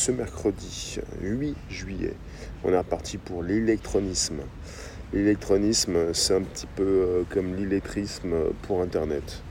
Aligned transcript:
Ce 0.00 0.12
mercredi 0.12 0.96
8 1.20 1.54
juillet, 1.68 2.14
on 2.64 2.72
est 2.72 2.78
reparti 2.78 3.18
pour 3.18 3.42
l'électronisme. 3.42 4.38
L'électronisme, 5.12 6.14
c'est 6.14 6.34
un 6.34 6.40
petit 6.40 6.66
peu 6.74 6.82
euh, 6.82 7.22
comme 7.28 7.54
l'illettrisme 7.54 8.34
pour 8.62 8.80
Internet. 8.80 9.42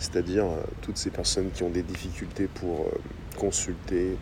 C'est-à-dire 0.00 0.46
euh, 0.46 0.56
toutes 0.80 0.96
ces 0.96 1.10
personnes 1.10 1.52
qui 1.54 1.62
ont 1.62 1.70
des 1.70 1.84
difficultés 1.84 2.48
pour 2.52 2.80
euh, 2.80 2.98
consulter, 3.38 4.16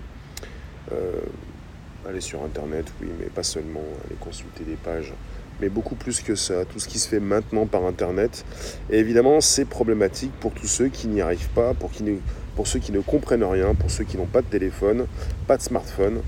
aller 2.07 2.21
sur 2.21 2.43
Internet, 2.45 2.93
oui, 3.01 3.09
mais 3.19 3.31
pas 3.31 3.43
seulement 3.43 3.85
aller 4.05 4.17
consulter 4.21 4.65
des 4.65 4.77
pages, 4.77 5.15
mais 5.63 5.71
beaucoup 5.71 5.95
plus 5.95 6.21
que 6.21 6.35
ça, 6.35 6.67
tout 6.67 6.79
ce 6.79 6.89
qui 6.89 6.99
se 6.99 7.09
fait 7.09 7.21
maintenant 7.21 7.67
par 7.67 7.87
Internet. 7.87 8.45
Et 8.91 8.99
évidemment, 8.99 9.41
c'est 9.41 9.65
problématique 9.65 10.33
pour 10.41 10.53
tous 10.53 10.67
ceux 10.67 10.89
qui 10.89 11.09
n'y 11.09 11.23
arrivent 11.23 11.51
pas, 11.51 11.73
pour, 11.73 11.91
qui 11.91 12.03
ne, 12.03 12.19
pour 12.61 12.69
ceux 12.69 12.79
qui 12.79 12.93
ne 12.93 13.01
comprennent 13.01 13.43
rien, 13.43 13.75
pour 13.75 13.91
ceux 13.91 14.05
qui 14.05 14.19
n'ont 14.19 14.27
pas 14.27 14.43
de 14.43 14.47
téléphone, 14.47 15.07
pas 15.47 15.57
de 15.57 15.63
smartphone, 15.63 16.19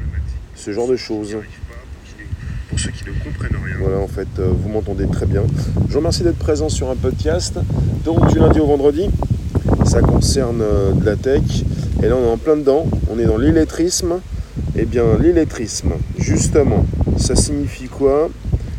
ce 0.54 0.72
genre 0.72 0.88
de 0.88 0.96
choses. 0.96 1.36
Pour 2.70 2.80
ceux 2.80 2.90
qui 2.90 3.04
ne 3.04 3.10
comprennent 3.22 3.62
rien. 3.62 3.76
Voilà, 3.78 3.98
en 3.98 4.08
fait, 4.08 4.28
euh, 4.38 4.50
vous 4.50 4.70
m'entendez 4.70 5.06
très 5.08 5.26
bien. 5.26 5.42
Je 5.88 5.92
vous 5.92 5.98
remercie 5.98 6.22
d'être 6.22 6.38
présent 6.38 6.70
sur 6.70 6.88
un 6.88 6.96
podcast. 6.96 7.58
Donc, 8.06 8.32
du 8.32 8.38
lundi 8.38 8.60
au 8.60 8.66
vendredi, 8.66 9.10
ça 9.84 10.00
concerne 10.00 10.62
euh, 10.62 10.92
de 10.92 11.04
la 11.04 11.16
tech. 11.16 11.42
Et 12.02 12.08
là, 12.08 12.16
on 12.16 12.24
est 12.24 12.32
en 12.32 12.38
plein 12.38 12.56
dedans. 12.56 12.86
On 13.10 13.18
est 13.18 13.26
dans 13.26 13.36
l'illettrisme. 13.36 14.20
Eh 14.74 14.86
bien, 14.86 15.04
l'illettrisme, 15.20 15.92
justement, 16.16 16.86
ça 17.18 17.36
signifie 17.36 17.88
quoi? 17.88 18.30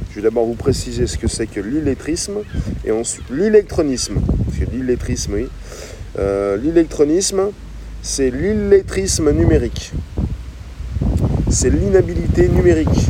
Je 0.10 0.16
vais 0.16 0.22
d'abord 0.24 0.48
vous 0.48 0.56
préciser 0.56 1.06
ce 1.06 1.20
que 1.20 1.28
c'est 1.28 1.46
que 1.46 1.60
l'illettrisme 1.60 2.40
et 2.84 2.92
ensuite 2.92 3.30
l'électronisme. 3.30 4.22
Parce 4.26 4.58
que 4.58 4.76
l'illettrisme, 4.76 5.34
oui. 5.36 5.48
Euh, 6.20 6.58
l'illectronisme, 6.58 7.50
c'est 8.02 8.30
l'illettrisme 8.30 9.32
numérique. 9.32 9.92
C'est 11.50 11.70
l'inhabilité 11.70 12.48
numérique. 12.48 13.08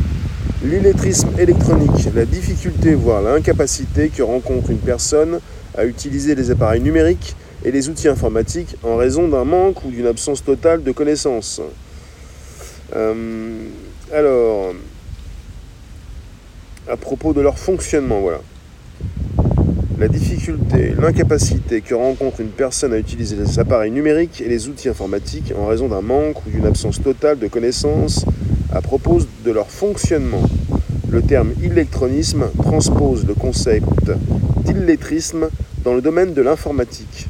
L'illettrisme 0.64 1.28
électronique, 1.38 2.08
la 2.14 2.24
difficulté, 2.24 2.94
voire 2.94 3.20
l'incapacité 3.20 4.08
que 4.08 4.22
rencontre 4.22 4.70
une 4.70 4.78
personne 4.78 5.40
à 5.76 5.84
utiliser 5.84 6.34
les 6.34 6.50
appareils 6.50 6.80
numériques 6.80 7.36
et 7.64 7.70
les 7.70 7.88
outils 7.90 8.08
informatiques 8.08 8.76
en 8.82 8.96
raison 8.96 9.28
d'un 9.28 9.44
manque 9.44 9.84
ou 9.84 9.90
d'une 9.90 10.06
absence 10.06 10.42
totale 10.42 10.82
de 10.82 10.92
connaissances. 10.92 11.60
Euh, 12.96 13.66
alors, 14.12 14.72
à 16.88 16.96
propos 16.96 17.34
de 17.34 17.42
leur 17.42 17.58
fonctionnement, 17.58 18.20
voilà. 18.20 18.40
La 19.96 20.08
difficulté, 20.08 20.92
l'incapacité 20.98 21.80
que 21.80 21.94
rencontre 21.94 22.40
une 22.40 22.48
personne 22.48 22.92
à 22.92 22.98
utiliser 22.98 23.36
les 23.36 23.60
appareils 23.60 23.92
numériques 23.92 24.40
et 24.40 24.48
les 24.48 24.66
outils 24.66 24.88
informatiques 24.88 25.52
en 25.56 25.66
raison 25.66 25.86
d'un 25.86 26.00
manque 26.00 26.44
ou 26.44 26.50
d'une 26.50 26.66
absence 26.66 27.00
totale 27.00 27.38
de 27.38 27.46
connaissances 27.46 28.24
à 28.72 28.80
propos 28.80 29.20
de 29.44 29.50
leur 29.52 29.70
fonctionnement. 29.70 30.42
Le 31.08 31.22
terme 31.22 31.52
illectronisme 31.62 32.46
transpose 32.60 33.24
le 33.24 33.34
concept 33.34 34.10
d'illettrisme 34.64 35.48
dans 35.84 35.94
le 35.94 36.02
domaine 36.02 36.34
de 36.34 36.42
l'informatique. 36.42 37.28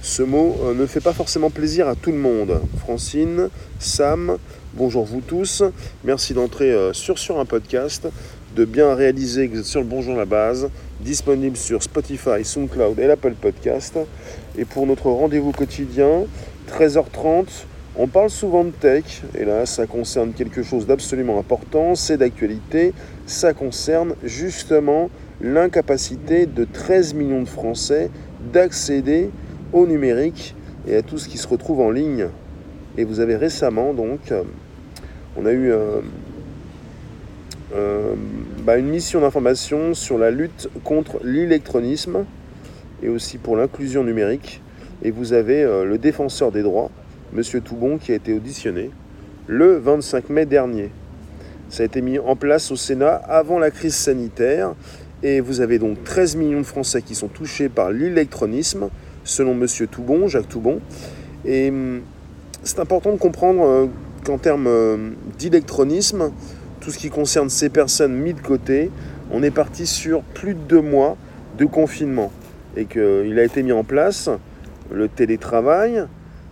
Ce 0.00 0.22
mot 0.22 0.56
euh, 0.64 0.74
ne 0.74 0.86
fait 0.86 1.00
pas 1.00 1.12
forcément 1.12 1.50
plaisir 1.50 1.88
à 1.88 1.94
tout 1.94 2.10
le 2.10 2.18
monde. 2.18 2.60
Francine, 2.78 3.50
Sam, 3.78 4.38
bonjour 4.74 5.04
vous 5.04 5.20
tous. 5.20 5.62
Merci 6.04 6.32
d'entrer 6.32 6.72
euh, 6.72 6.94
sur, 6.94 7.38
un 7.38 7.44
podcast, 7.44 8.08
de 8.56 8.64
bien 8.64 8.94
réaliser 8.94 9.50
sur 9.62 9.80
le 9.80 9.86
Bonjour 9.86 10.16
la 10.16 10.24
base, 10.24 10.70
disponible 11.02 11.56
sur 11.56 11.82
Spotify, 11.82 12.44
SoundCloud 12.44 12.98
et 12.98 13.06
l'Apple 13.06 13.34
Podcast. 13.34 13.98
Et 14.56 14.64
pour 14.64 14.86
notre 14.86 15.10
rendez-vous 15.10 15.52
quotidien, 15.52 16.24
13h30, 16.68 17.46
on 17.96 18.06
parle 18.06 18.30
souvent 18.30 18.64
de 18.64 18.70
tech, 18.70 19.22
et 19.38 19.44
là 19.44 19.66
ça 19.66 19.86
concerne 19.86 20.32
quelque 20.32 20.62
chose 20.62 20.86
d'absolument 20.86 21.38
important, 21.38 21.94
c'est 21.94 22.16
d'actualité, 22.16 22.94
ça 23.26 23.52
concerne 23.52 24.14
justement 24.24 25.10
l'incapacité 25.42 26.46
de 26.46 26.64
13 26.64 27.14
millions 27.14 27.42
de 27.42 27.48
Français 27.48 28.10
d'accéder 28.52 29.30
au 29.72 29.86
numérique 29.86 30.54
et 30.86 30.96
à 30.96 31.02
tout 31.02 31.18
ce 31.18 31.28
qui 31.28 31.36
se 31.36 31.48
retrouve 31.48 31.80
en 31.80 31.90
ligne. 31.90 32.28
Et 32.96 33.04
vous 33.04 33.20
avez 33.20 33.36
récemment 33.36 33.92
donc, 33.92 34.30
euh, 34.30 34.42
on 35.36 35.46
a 35.46 35.52
eu 35.52 35.70
euh, 35.70 36.00
euh, 37.74 38.14
bah, 38.62 38.78
une 38.78 38.88
mission 38.88 39.20
d'information 39.20 39.94
sur 39.94 40.18
la 40.18 40.30
lutte 40.30 40.70
contre 40.84 41.20
l'électronisme 41.24 42.24
et 43.02 43.08
aussi 43.08 43.38
pour 43.38 43.56
l'inclusion 43.56 44.04
numérique. 44.04 44.62
Et 45.02 45.10
vous 45.10 45.32
avez 45.32 45.64
le 45.64 45.98
défenseur 45.98 46.52
des 46.52 46.62
droits, 46.62 46.90
Monsieur 47.32 47.60
Toubon, 47.60 47.98
qui 47.98 48.12
a 48.12 48.14
été 48.14 48.32
auditionné 48.32 48.90
le 49.46 49.78
25 49.78 50.30
mai 50.30 50.46
dernier. 50.46 50.90
Ça 51.68 51.82
a 51.82 51.86
été 51.86 52.02
mis 52.02 52.18
en 52.18 52.36
place 52.36 52.70
au 52.70 52.76
Sénat 52.76 53.14
avant 53.14 53.58
la 53.58 53.70
crise 53.70 53.94
sanitaire 53.94 54.74
et 55.22 55.40
vous 55.40 55.60
avez 55.60 55.78
donc 55.78 56.02
13 56.04 56.36
millions 56.36 56.60
de 56.60 56.66
Français 56.66 57.02
qui 57.02 57.14
sont 57.14 57.28
touchés 57.28 57.68
par 57.68 57.90
l'électronisme, 57.90 58.88
selon 59.24 59.54
Monsieur 59.54 59.86
Toubon, 59.86 60.28
Jacques 60.28 60.48
Toubon. 60.48 60.80
Et 61.44 61.70
hum, 61.70 62.02
c'est 62.62 62.78
important 62.78 63.12
de 63.12 63.18
comprendre 63.18 63.64
euh, 63.64 63.86
qu'en 64.24 64.38
termes 64.38 64.66
euh, 64.66 65.10
d'électronisme, 65.38 66.30
tout 66.82 66.90
ce 66.90 66.98
qui 66.98 67.10
concerne 67.10 67.48
ces 67.48 67.68
personnes 67.68 68.12
mises 68.12 68.34
de 68.34 68.40
côté, 68.40 68.90
on 69.30 69.42
est 69.44 69.52
parti 69.52 69.86
sur 69.86 70.22
plus 70.22 70.54
de 70.54 70.58
deux 70.58 70.80
mois 70.80 71.16
de 71.56 71.64
confinement 71.64 72.32
et 72.76 72.86
qu'il 72.86 73.38
a 73.38 73.44
été 73.44 73.62
mis 73.62 73.70
en 73.70 73.84
place 73.84 74.28
le 74.90 75.08
télétravail, 75.08 76.04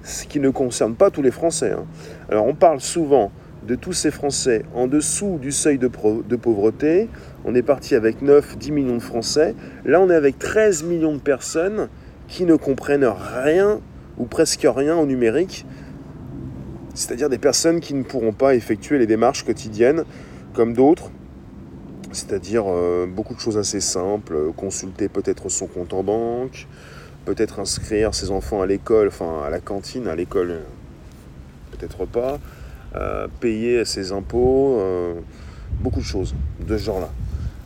ce 0.05 0.27
qui 0.27 0.39
ne 0.39 0.51
concerne 0.51 0.95
pas 0.95 1.11
tous 1.11 1.21
les 1.21 1.33
Français. 1.33 1.73
Hein. 1.73 1.85
Alors 2.31 2.47
on 2.47 2.55
parle 2.55 2.81
souvent 2.81 3.33
de 3.67 3.75
tous 3.75 3.93
ces 3.93 4.13
Français 4.13 4.65
en 4.73 4.87
dessous 4.87 5.39
du 5.43 5.51
seuil 5.51 5.79
de, 5.79 5.91
de 6.29 6.37
pauvreté. 6.37 7.09
On 7.45 7.57
est 7.57 7.63
parti 7.63 7.97
avec 7.97 8.23
9-10 8.23 8.71
millions 8.71 8.97
de 8.97 9.03
Français. 9.03 9.57
Là, 9.85 10.01
on 10.01 10.09
est 10.11 10.15
avec 10.15 10.39
13 10.39 10.85
millions 10.85 11.13
de 11.13 11.21
personnes 11.21 11.89
qui 12.29 12.45
ne 12.45 12.55
comprennent 12.55 13.11
rien 13.45 13.81
ou 14.17 14.27
presque 14.27 14.65
rien 14.65 14.97
au 14.97 15.07
numérique. 15.07 15.67
C'est-à-dire 17.01 17.31
des 17.31 17.39
personnes 17.39 17.81
qui 17.81 17.95
ne 17.95 18.03
pourront 18.03 18.35
pas 18.35 18.55
effectuer 18.55 18.99
les 18.99 19.07
démarches 19.07 19.43
quotidiennes 19.47 20.05
comme 20.53 20.75
d'autres. 20.75 21.11
C'est-à-dire 22.13 22.65
euh, 22.67 23.07
beaucoup 23.07 23.35
de 23.35 23.41
choses 23.41 23.57
assez 23.57 23.81
simples, 23.81 24.53
consulter 24.55 25.09
peut-être 25.09 25.49
son 25.49 25.67
compte 25.67 25.95
en 25.95 26.03
banque, 26.03 26.69
peut-être 27.25 27.59
inscrire 27.59 28.15
ses 28.15 28.31
enfants 28.31 28.61
à 28.61 28.67
l'école, 28.67 29.09
enfin 29.09 29.43
à 29.47 29.49
la 29.49 29.61
cantine, 29.61 30.09
à 30.09 30.15
l'école, 30.15 30.61
peut-être 31.71 32.05
pas, 32.05 32.39
euh, 32.97 33.29
payer 33.41 33.87
ses 33.87 34.13
impôts, 34.13 34.77
euh, 34.79 35.15
beaucoup 35.81 36.01
de 36.01 36.05
choses 36.05 36.35
de 36.69 36.77
ce 36.77 36.85
genre-là. 36.85 37.09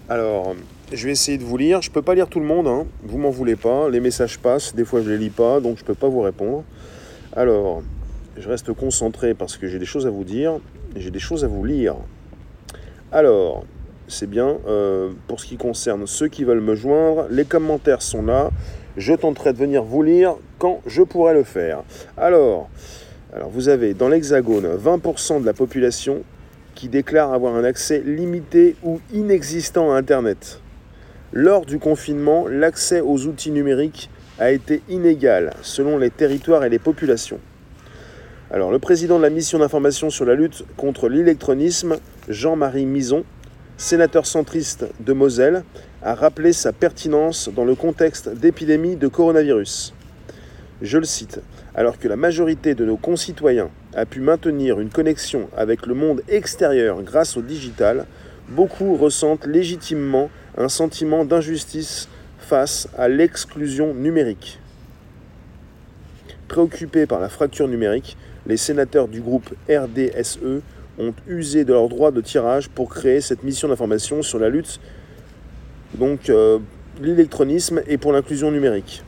Alors, 0.09 0.55
je 0.93 1.07
vais 1.07 1.13
essayer 1.13 1.39
de 1.39 1.45
vous 1.45 1.57
lire. 1.57 1.83
Je 1.83 1.91
ne 1.91 1.93
peux 1.93 2.03
pas 2.03 2.15
lire 2.15 2.29
tout 2.29 2.39
le 2.39 2.47
monde, 2.47 2.69
hein. 2.69 2.87
vous 3.03 3.19
m'en 3.19 3.31
voulez 3.31 3.57
pas. 3.57 3.89
Les 3.91 3.99
messages 3.99 4.39
passent, 4.39 4.77
des 4.77 4.85
fois 4.85 5.01
je 5.01 5.07
ne 5.07 5.15
les 5.15 5.19
lis 5.19 5.31
pas, 5.31 5.59
donc 5.59 5.79
je 5.79 5.83
ne 5.83 5.87
peux 5.89 5.95
pas 5.95 6.09
vous 6.09 6.21
répondre. 6.21 6.63
Alors, 7.35 7.83
je 8.39 8.49
reste 8.49 8.73
concentré 8.73 9.35
parce 9.35 9.57
que 9.57 9.69
j'ai 9.69 9.79
des 9.79 9.85
choses 9.85 10.07
à 10.07 10.11
vous 10.11 10.25
dire 10.25 10.61
j'ai 10.97 11.11
des 11.11 11.19
choses 11.19 11.45
à 11.45 11.49
vous 11.49 11.65
lire. 11.65 11.97
Alors, 13.13 13.65
c'est 14.09 14.29
bien. 14.29 14.59
Euh, 14.67 15.11
pour 15.27 15.41
ce 15.41 15.47
qui 15.47 15.57
concerne 15.57 16.07
ceux 16.07 16.29
qui 16.29 16.45
veulent 16.45 16.61
me 16.61 16.75
joindre, 16.75 17.27
les 17.31 17.45
commentaires 17.45 18.03
sont 18.03 18.23
là. 18.23 18.51
Je 18.97 19.13
tenterai 19.15 19.53
de 19.53 19.59
venir 19.59 19.83
vous 19.83 20.03
lire 20.03 20.37
quand 20.59 20.81
je 20.87 21.03
pourrai 21.03 21.35
le 21.35 21.43
faire. 21.43 21.83
Alors, 22.17 22.69
alors 23.35 23.49
vous 23.49 23.69
avez 23.69 23.95
dans 23.95 24.09
l'Hexagone 24.09 24.69
20% 24.77 25.41
de 25.41 25.47
la 25.47 25.53
population 25.53 26.23
qui 26.75 26.89
déclare 26.89 27.33
avoir 27.33 27.55
un 27.55 27.65
accès 27.65 28.01
limité 28.05 28.77
ou 28.83 29.01
inexistant 29.13 29.93
à 29.93 29.97
Internet. 29.97 30.61
Lors 31.33 31.67
du 31.67 31.79
confinement, 31.79 32.47
l'accès 32.47 33.01
aux 33.01 33.27
outils 33.27 33.51
numériques 33.51 34.11
a 34.39 34.53
été 34.53 34.83
inégal 34.89 35.53
selon 35.63 35.99
les 35.99 36.11
territoires 36.11 36.65
et 36.65 36.69
les 36.69 36.79
populations. 36.79 37.41
Alors, 38.55 38.71
le 38.71 38.79
président 38.79 39.19
de 39.19 39.23
la 39.25 39.31
mission 39.31 39.59
d'information 39.59 40.11
sur 40.11 40.25
la 40.25 40.37
lutte 40.37 40.65
contre 40.77 41.09
l'électronisme, 41.09 41.97
Jean-Marie 42.29 42.87
Mison, 42.87 43.25
sénateur 43.79 44.27
centriste 44.27 44.87
de 45.01 45.13
Moselle, 45.13 45.65
a 46.05 46.15
rappelé 46.15 46.53
sa 46.53 46.73
pertinence 46.73 47.49
dans 47.49 47.65
le 47.65 47.75
contexte 47.75 48.29
d'épidémie 48.29 48.95
de 48.95 49.09
coronavirus. 49.09 49.93
Je 50.83 50.99
le 50.99 51.05
cite, 51.05 51.41
alors 51.75 51.99
que 51.99 52.07
la 52.07 52.15
majorité 52.15 52.77
de 52.77 52.85
nos 52.85 52.97
concitoyens 52.97 53.71
a 53.93 54.07
pu 54.07 54.21
maintenir 54.21 54.79
une 54.79 54.91
connexion 54.91 55.49
avec 55.57 55.85
le 55.85 55.95
monde 55.95 56.23
extérieur 56.29 57.03
grâce 57.03 57.37
au 57.37 57.43
digital, 57.43 58.07
beaucoup 58.51 58.95
ressentent 58.95 59.47
légitimement 59.47 60.31
un 60.57 60.69
sentiment 60.69 61.25
d'injustice 61.25 62.09
face 62.39 62.87
à 62.97 63.09
l'exclusion 63.09 63.95
numérique. 63.95 64.61
Préoccupés 66.55 67.07
par 67.07 67.19
la 67.19 67.29
fracture 67.29 67.67
numérique, 67.67 68.17
les 68.47 68.57
sénateurs 68.57 69.09
du 69.09 69.21
groupe 69.21 69.53
RDSE 69.69 70.39
ont 71.01 71.13
usé 71.27 71.65
de 71.65 71.73
leur 71.73 71.89
droit 71.89 72.13
de 72.13 72.21
tirage 72.21 72.69
pour 72.69 72.89
créer 72.91 73.21
cette 73.21 73.43
mission 73.43 73.67
d'information 73.67 74.23
sur 74.23 74.39
la 74.39 74.49
lutte 74.49 74.79
donc 75.95 76.31
euh, 76.31 76.61
l'électronisme 77.03 77.83
et 77.89 77.99
pour 77.99 78.13
l'inclusion 78.13 78.53
numérique. 78.53 79.03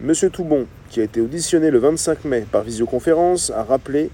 Monsieur 0.00 0.28
Toubon, 0.28 0.66
qui 0.90 0.98
a 0.98 1.04
été 1.04 1.20
auditionné 1.20 1.70
le 1.70 1.78
25 1.78 2.24
mai 2.24 2.44
par 2.50 2.64
visioconférence, 2.64 3.50
a 3.50 3.62
rappelé 3.62 4.10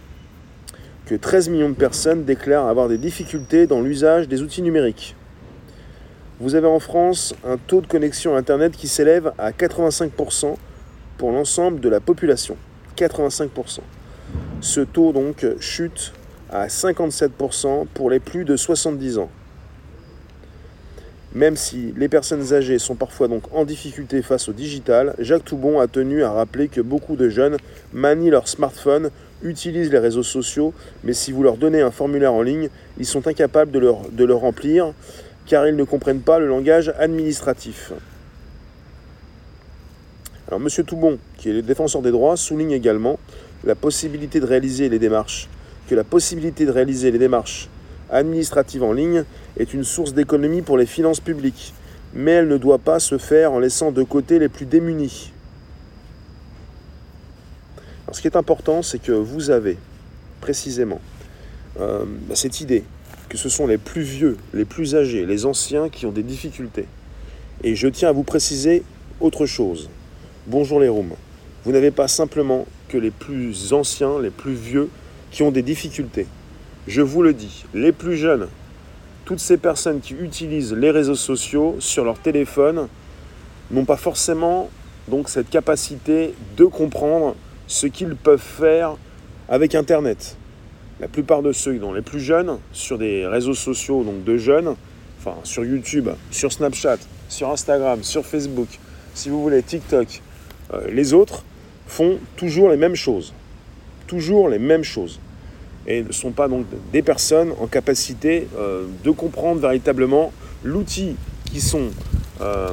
que 1.06 1.15
13 1.15 1.49
millions 1.49 1.71
de 1.71 1.75
personnes 1.75 2.25
déclarent 2.25 2.69
avoir 2.69 2.91
des 2.91 2.99
difficultés 2.99 3.67
dans 3.67 3.81
l'usage 3.81 4.29
des 4.29 4.43
outils 4.43 4.61
numériques. 4.61 5.17
Vous 6.38 6.55
avez 6.55 6.67
en 6.67 6.81
France 6.81 7.35
un 7.47 7.56
taux 7.56 7.81
de 7.81 7.87
connexion 7.87 8.37
Internet 8.37 8.76
qui 8.76 8.88
s'élève 8.88 9.32
à 9.38 9.53
85% 9.53 10.56
pour 11.19 11.32
l'ensemble 11.32 11.81
de 11.81 11.88
la 11.88 12.00
population. 12.00 12.56
85%. 12.96 13.81
Ce 14.61 14.81
taux 14.81 15.12
donc 15.12 15.46
chute 15.61 16.12
à 16.50 16.69
57% 16.69 17.87
pour 17.93 18.11
les 18.11 18.20
plus 18.20 18.44
de 18.44 18.56
70 18.56 19.19
ans. 19.19 19.31
Même 21.34 21.56
si 21.56 21.93
les 21.96 22.08
personnes 22.08 22.52
âgées 22.52 22.78
sont 22.78 22.94
parfois 22.94 23.26
donc 23.26 23.43
en 23.52 23.64
difficulté 23.64 24.22
face 24.22 24.49
au 24.49 24.52
digital, 24.52 25.16
Jacques 25.19 25.44
Toubon 25.44 25.81
a 25.81 25.88
tenu 25.88 26.22
à 26.22 26.31
rappeler 26.31 26.69
que 26.69 26.81
beaucoup 26.81 27.16
de 27.16 27.28
jeunes 27.28 27.56
manient 27.93 28.31
leur 28.31 28.46
smartphone, 28.46 29.11
utilisent 29.43 29.90
les 29.90 29.99
réseaux 29.99 30.22
sociaux, 30.22 30.72
mais 31.02 31.12
si 31.12 31.32
vous 31.32 31.43
leur 31.43 31.56
donnez 31.56 31.82
un 31.82 31.90
formulaire 31.90 32.32
en 32.32 32.43
ligne, 32.43 32.69
ils 32.99 33.06
sont 33.06 33.26
incapables 33.26 33.72
de, 33.72 33.81
de 34.12 34.25
le 34.25 34.34
remplir 34.34 34.93
car 35.46 35.66
ils 35.66 35.76
ne 35.76 35.84
comprennent 35.84 36.22
pas 36.22 36.38
le 36.38 36.46
langage 36.46 36.94
administratif. 36.99 37.93
M. 40.56 40.68
Toubon, 40.84 41.18
qui 41.36 41.50
est 41.50 41.52
le 41.52 41.62
défenseur 41.62 42.02
des 42.02 42.10
droits, 42.10 42.36
souligne 42.36 42.72
également 42.72 43.18
la 43.64 43.74
possibilité 43.74 44.40
de 44.40 44.46
réaliser 44.46 44.88
les 44.88 44.98
démarches, 44.98 45.48
que 45.88 45.94
la 45.94 46.04
possibilité 46.04 46.66
de 46.66 46.70
réaliser 46.70 47.10
les 47.10 47.18
démarches 47.18 47.68
administratives 48.10 48.82
en 48.82 48.92
ligne 48.92 49.24
est 49.58 49.74
une 49.74 49.84
source 49.84 50.14
d'économie 50.14 50.62
pour 50.62 50.76
les 50.76 50.86
finances 50.86 51.20
publiques, 51.20 51.74
mais 52.14 52.32
elle 52.32 52.48
ne 52.48 52.58
doit 52.58 52.78
pas 52.78 53.00
se 53.00 53.18
faire 53.18 53.52
en 53.52 53.58
laissant 53.58 53.90
de 53.92 54.02
côté 54.02 54.38
les 54.38 54.48
plus 54.48 54.66
démunis. 54.66 55.32
Ce 58.12 58.20
qui 58.20 58.28
est 58.28 58.36
important, 58.36 58.82
c'est 58.82 59.00
que 59.00 59.12
vous 59.12 59.50
avez 59.50 59.76
précisément 60.40 61.00
euh, 61.80 62.04
cette 62.34 62.60
idée 62.60 62.84
que 63.28 63.38
ce 63.38 63.48
sont 63.48 63.66
les 63.66 63.78
plus 63.78 64.02
vieux, 64.02 64.36
les 64.52 64.64
plus 64.64 64.94
âgés, 64.94 65.26
les 65.26 65.46
anciens 65.46 65.88
qui 65.88 66.06
ont 66.06 66.12
des 66.12 66.22
difficultés. 66.22 66.86
Et 67.64 67.74
je 67.74 67.88
tiens 67.88 68.10
à 68.10 68.12
vous 68.12 68.22
préciser 68.22 68.82
autre 69.20 69.46
chose. 69.46 69.88
Bonjour 70.46 70.79
les 70.79 70.91
Roms. 70.91 71.14
Vous 71.64 71.73
n'avez 71.73 71.91
pas 71.91 72.06
simplement 72.06 72.67
que 72.91 72.99
les 72.99 73.11
plus 73.11 73.73
anciens, 73.73 74.20
les 74.20 74.29
plus 74.29 74.52
vieux, 74.52 74.91
qui 75.31 75.43
ont 75.43 75.50
des 75.50 75.62
difficultés. 75.62 76.26
Je 76.87 77.00
vous 77.00 77.23
le 77.23 77.32
dis, 77.32 77.64
les 77.73 77.93
plus 77.93 78.19
jeunes, 78.19 78.49
toutes 79.25 79.38
ces 79.38 79.56
personnes 79.56 80.02
qui 80.02 80.12
utilisent 80.12 80.75
les 80.75 80.91
réseaux 80.91 81.14
sociaux 81.14 81.76
sur 81.79 82.05
leur 82.05 82.19
téléphone 82.19 82.88
n'ont 83.70 83.87
pas 83.87 83.96
forcément 83.96 84.69
donc 85.08 85.31
cette 85.31 85.49
capacité 85.49 86.35
de 86.58 86.67
comprendre 86.67 87.37
ce 87.67 87.87
qu'ils 87.87 88.14
peuvent 88.14 88.38
faire 88.38 88.97
avec 89.49 89.75
Internet. 89.75 90.37
La 91.00 91.08
plupart 91.08 91.40
de 91.40 91.52
ceux, 91.52 91.79
dont 91.79 91.94
les 91.94 92.02
plus 92.02 92.20
jeunes, 92.20 92.58
sur 92.70 92.99
des 92.99 93.26
réseaux 93.26 93.55
sociaux 93.55 94.05
donc 94.05 94.25
de 94.25 94.37
jeunes, 94.37 94.76
sur 95.44 95.64
YouTube, 95.64 96.11
sur 96.31 96.52
Snapchat, 96.52 96.99
sur 97.31 97.50
Instagram, 97.50 98.02
sur 98.02 98.26
Facebook, 98.26 98.69
si 99.14 99.31
vous 99.31 99.43
voulez 99.43 99.62
TikTok, 99.62 100.20
les 100.90 101.12
autres 101.12 101.44
font 101.87 102.19
toujours 102.37 102.70
les 102.70 102.76
mêmes 102.76 102.94
choses. 102.94 103.32
Toujours 104.06 104.49
les 104.49 104.58
mêmes 104.58 104.84
choses. 104.84 105.20
Et 105.87 106.02
ne 106.02 106.12
sont 106.12 106.31
pas 106.31 106.49
donc 106.49 106.66
des 106.93 107.02
personnes 107.02 107.52
en 107.61 107.66
capacité 107.66 108.49
euh, 108.58 108.84
de 109.05 109.11
comprendre 109.11 109.61
véritablement 109.61 110.32
l'outil 110.62 111.16
euh, 112.40 112.69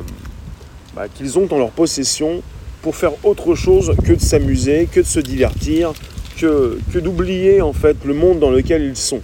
bah, 0.96 1.08
qu'ils 1.14 1.38
ont 1.38 1.48
en 1.52 1.58
leur 1.58 1.72
possession 1.72 2.42
pour 2.82 2.96
faire 2.96 3.12
autre 3.24 3.54
chose 3.54 3.94
que 4.04 4.14
de 4.14 4.20
s'amuser, 4.20 4.88
que 4.92 5.02
de 5.02 5.06
se 5.06 5.20
divertir, 5.20 5.94
que, 6.38 6.80
que 6.92 7.00
d'oublier 7.00 7.62
en 7.62 7.74
fait 7.74 7.98
le 8.06 8.14
monde 8.14 8.40
dans 8.40 8.50
lequel 8.50 8.82
ils 8.82 8.98
sont. 8.98 9.22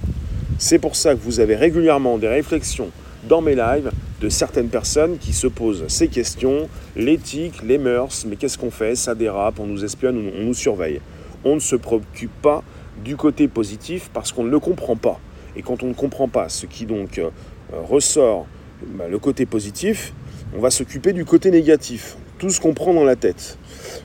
C'est 0.60 0.80
pour 0.80 0.96
ça 0.96 1.16
que 1.16 1.20
vous 1.24 1.40
avez 1.40 1.56
régulièrement 1.56 2.18
des 2.18 2.28
réflexions 2.28 2.90
dans 3.28 3.42
mes 3.42 3.56
lives 3.56 3.90
de 4.22 4.30
certaines 4.30 4.70
personnes 4.70 5.18
qui 5.18 5.34
se 5.34 5.48
posent 5.48 5.86
ces 5.88 6.08
questions, 6.08 6.70
l'éthique, 6.96 7.62
les 7.64 7.78
mœurs, 7.78 8.26
mais 8.28 8.36
qu'est-ce 8.36 8.58
qu'on 8.58 8.72
fait? 8.72 8.96
Ça 8.96 9.16
dérape, 9.16 9.60
on 9.60 9.68
nous 9.68 9.86
espionne, 9.86 10.18
on 10.18 10.44
nous 10.44 10.54
surveille. 10.54 11.02
On 11.44 11.56
ne 11.56 11.60
se 11.60 11.76
préoccupe 11.76 12.32
pas 12.42 12.64
du 13.04 13.16
côté 13.16 13.48
positif 13.48 14.10
parce 14.14 14.32
qu'on 14.32 14.44
ne 14.44 14.50
le 14.50 14.60
comprend 14.60 14.96
pas. 14.96 15.20
Et 15.56 15.62
quand 15.62 15.84
on 15.84 15.88
ne 15.88 15.94
comprend 15.94 16.28
pas 16.28 16.50
ce 16.50 16.66
qui 16.66 16.86
donc 16.86 17.20
euh, 17.20 17.30
ressort, 17.72 18.48
bah, 18.86 19.08
le 19.08 19.20
côté 19.20 19.46
positif, 19.46 20.14
on 20.56 20.60
va 20.60 20.72
s'occuper 20.72 21.14
du 21.14 21.26
côté 21.26 21.52
négatif. 21.52 22.18
Tout 22.40 22.50
ce 22.52 22.62
qu'on 22.62 22.76
prend 22.76 22.94
dans 22.94 23.04
la 23.04 23.16
tête. 23.16 23.58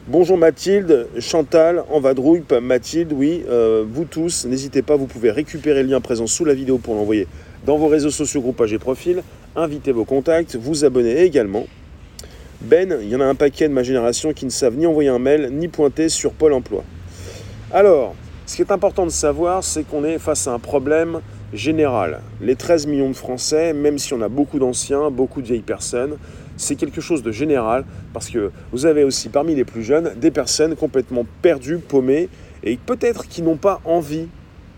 Bonjour 0.08 0.38
Mathilde, 0.38 1.06
Chantal, 1.18 1.84
en 1.90 2.00
vadrouille, 2.00 2.42
Mathilde, 2.62 3.12
oui, 3.12 3.44
euh, 3.48 3.84
vous 3.86 4.06
tous, 4.06 4.46
n'hésitez 4.46 4.80
pas, 4.80 4.96
vous 4.96 5.06
pouvez 5.06 5.30
récupérer 5.30 5.82
le 5.82 5.90
lien 5.90 6.00
présent 6.00 6.26
sous 6.26 6.46
la 6.46 6.54
vidéo 6.54 6.78
pour 6.78 6.94
l'envoyer 6.94 7.28
dans 7.66 7.76
vos 7.76 7.88
réseaux 7.88 8.10
sociaux, 8.10 8.40
groupages 8.40 8.72
et 8.72 8.78
profils, 8.78 9.22
invitez 9.56 9.92
vos 9.92 10.04
contacts, 10.04 10.56
vous 10.56 10.84
abonner 10.84 11.22
également. 11.22 11.66
Ben, 12.60 12.96
il 13.02 13.08
y 13.08 13.16
en 13.16 13.20
a 13.20 13.24
un 13.24 13.34
paquet 13.34 13.68
de 13.68 13.74
ma 13.74 13.82
génération 13.82 14.32
qui 14.32 14.44
ne 14.44 14.50
savent 14.50 14.76
ni 14.76 14.86
envoyer 14.86 15.10
un 15.10 15.18
mail, 15.18 15.50
ni 15.52 15.68
pointer 15.68 16.08
sur 16.08 16.32
Pôle 16.32 16.52
emploi. 16.52 16.84
Alors, 17.72 18.14
ce 18.46 18.56
qui 18.56 18.62
est 18.62 18.70
important 18.70 19.04
de 19.04 19.10
savoir, 19.10 19.64
c'est 19.64 19.82
qu'on 19.82 20.04
est 20.04 20.18
face 20.18 20.46
à 20.46 20.52
un 20.52 20.58
problème 20.58 21.20
général. 21.52 22.20
Les 22.40 22.56
13 22.56 22.86
millions 22.86 23.08
de 23.08 23.16
Français, 23.16 23.72
même 23.72 23.98
si 23.98 24.14
on 24.14 24.20
a 24.20 24.28
beaucoup 24.28 24.58
d'anciens, 24.58 25.10
beaucoup 25.10 25.42
de 25.42 25.46
vieilles 25.46 25.60
personnes, 25.60 26.16
c'est 26.56 26.76
quelque 26.76 27.00
chose 27.00 27.22
de 27.22 27.32
général 27.32 27.84
parce 28.12 28.28
que 28.28 28.50
vous 28.72 28.86
avez 28.86 29.04
aussi 29.04 29.28
parmi 29.28 29.54
les 29.54 29.64
plus 29.64 29.82
jeunes 29.82 30.12
des 30.16 30.30
personnes 30.30 30.76
complètement 30.76 31.26
perdues, 31.40 31.78
paumées 31.78 32.28
et 32.62 32.76
peut-être 32.76 33.26
qui 33.26 33.42
n'ont 33.42 33.56
pas 33.56 33.80
envie 33.84 34.28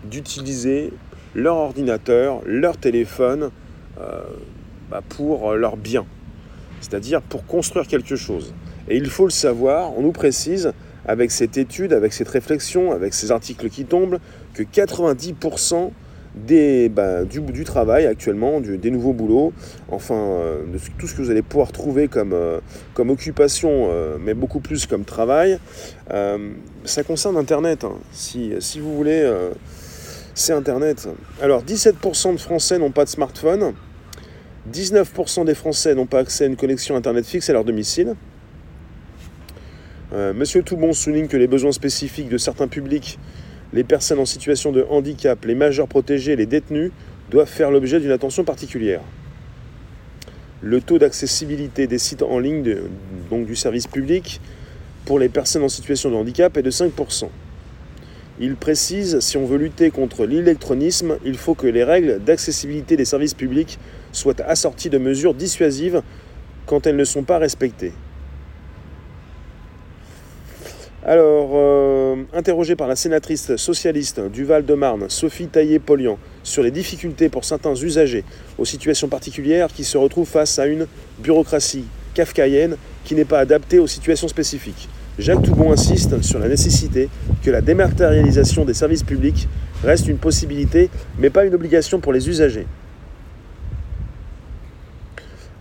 d'utiliser 0.04 0.92
leur 1.34 1.56
ordinateur, 1.56 2.40
leur 2.46 2.76
téléphone 2.76 3.50
euh, 4.00 4.22
bah, 4.90 5.02
pour 5.08 5.54
leur 5.54 5.76
bien, 5.76 6.06
c'est-à-dire 6.81 7.22
pour 7.22 7.46
construire 7.46 7.86
quelque 7.86 8.16
chose. 8.16 8.54
Et 8.88 8.96
il 8.96 9.08
faut 9.08 9.25
le 9.25 9.31
savoir, 9.31 9.96
on 9.96 10.02
nous 10.02 10.12
précise 10.12 10.72
avec 11.06 11.31
cette 11.31 11.56
étude, 11.56 11.92
avec 11.92 12.12
cette 12.12 12.28
réflexion, 12.28 12.92
avec 12.92 13.14
ces 13.14 13.31
articles 13.31 13.69
qui 13.69 13.84
tombent, 13.84 14.19
que 14.54 14.62
90% 14.62 15.90
des, 16.34 16.88
bah, 16.88 17.25
du, 17.25 17.64
travail 17.64 18.06
actuellement, 18.06 18.60
des 18.60 18.90
nouveaux 18.90 19.12
boulots, 19.12 19.52
enfin 19.88 20.16
euh, 20.16 20.64
de 20.66 20.78
tout 20.98 21.06
ce 21.06 21.14
que 21.14 21.22
vous 21.22 21.31
allez 21.31 21.42
pouvoir 21.42 21.70
trouver 21.72 22.08
comme, 22.08 22.32
euh, 22.32 22.58
occupation, 22.98 23.88
euh, 23.90 24.16
mais 24.20 24.34
beaucoup 24.34 24.60
plus 24.60 24.86
comme 24.86 25.04
travail, 25.04 25.58
ça 26.84 27.02
concerne 27.02 27.36
Internet. 27.36 27.84
Hein. 27.84 27.94
Si, 28.12 28.50
vous 28.81 28.94
voulez, 28.94 29.31
c'est 30.34 30.52
Internet. 30.52 31.08
Alors 31.41 31.62
17% 31.62 32.32
de 32.32 32.41
Français 32.41 32.79
n'ont 32.79 32.91
pas 32.91 33.05
de 33.05 33.10
smartphone, 33.10 33.72
19% 34.72 35.44
des 35.44 35.54
Français 35.54 35.94
n'ont 35.94 36.06
pas 36.06 36.20
accès 36.20 36.44
à 36.44 36.46
une 36.46 36.56
connexion 36.56 36.96
Internet 36.96 37.26
fixe 37.26 37.50
à 37.50 37.52
leur 37.52 37.64
domicile. 37.64 38.14
Monsieur 40.12 40.62
Toubon 40.62 40.92
souligne 40.92 41.26
que 41.26 41.36
les 41.36 41.48
besoins 41.48 41.72
spécifiques 41.72 42.28
de 42.28 42.38
certains 42.38 42.68
publics 42.68 43.18
les 43.74 43.82
personnes 43.82 44.20
en 44.20 44.24
situation 44.24 44.70
de 44.70 44.86
handicap, 44.88 45.44
les 45.44 45.56
majeurs 45.56 45.88
protégés, 45.88 46.36
les 46.36 46.46
détenus 46.46 46.92
doivent 47.30 47.48
faire 47.48 47.72
l'objet 47.72 47.98
d'une 47.98 48.12
attention 48.12 48.44
particulière. 48.44 49.00
Le 50.62 50.80
taux 50.80 50.98
d'accessibilité 50.98 51.88
des 51.88 51.98
sites 51.98 52.22
en 52.22 52.38
ligne, 52.38 52.62
donc 53.30 53.46
du 53.46 53.56
service 53.56 53.88
public, 53.88 54.40
pour 55.04 55.18
les 55.18 55.28
personnes 55.28 55.64
en 55.64 55.68
situation 55.68 56.08
de 56.10 56.14
handicap 56.14 56.56
est 56.56 56.62
de 56.62 56.70
5%. 56.70 57.28
Il 58.41 58.56
précise, 58.56 59.20
si 59.20 59.36
on 59.36 59.46
veut 59.46 59.58
lutter 59.58 59.91
contre 59.91 60.26
l'électronisme, 60.26 61.19
il 61.24 61.38
faut 61.38 61.55
que 61.55 61.69
les 61.69 61.84
règles 61.84 62.19
d'accessibilité 62.19 62.96
des 62.96 63.05
services 63.05 63.34
publics 63.34 63.79
soient 64.10 64.41
assorties 64.41 64.91
de 64.91 64.98
mesures 64.98 65.34
dissuasives 65.34 66.03
quand 66.67 66.86
elles 66.86 66.96
ne 66.96 67.05
sont 67.05 67.22
pas 67.22 67.38
respectées. 67.38 67.93
Alors, 71.06 71.50
euh, 71.53 72.17
interrogée 72.32 72.76
par 72.76 72.88
la 72.88 72.96
sénatrice 72.96 73.55
socialiste 73.56 74.20
du 74.20 74.44
Val-de-Marne, 74.44 75.10
Sophie 75.10 75.48
Taillé-Polian, 75.48 76.19
sur 76.43 76.62
les 76.62 76.70
difficultés 76.70 77.29
pour 77.29 77.44
certains 77.44 77.74
usagers 77.74 78.24
aux 78.58 78.64
situations 78.64 79.08
particulières 79.08 79.69
qui 79.69 79.84
se 79.84 79.98
retrouvent 79.98 80.26
face 80.26 80.58
à 80.58 80.67
une 80.67 80.86
bureaucratie 81.19 81.84
kafkaïenne 82.14 82.79
qui 83.05 83.14
n'est 83.14 83.26
pas 83.26 83.41
adaptée 83.41 83.79
aux 83.79 83.86
situations 83.86 84.29
spécifiques. 84.29 84.88
Jacques 85.18 85.42
Toubon 85.42 85.72
insiste 85.72 86.22
sur 86.22 86.38
la 86.38 86.48
nécessité 86.48 87.08
que 87.42 87.50
la 87.50 87.60
dématérialisation 87.60 88.64
des 88.64 88.74
services 88.74 89.04
publics 89.04 89.48
reste 89.82 90.08
une 90.08 90.18
possibilité, 90.18 90.90
mais 91.18 91.30
pas 91.30 91.44
une 91.44 91.54
obligation 91.54 92.00
pour 92.00 92.12
les 92.12 92.28
usagers 92.28 92.66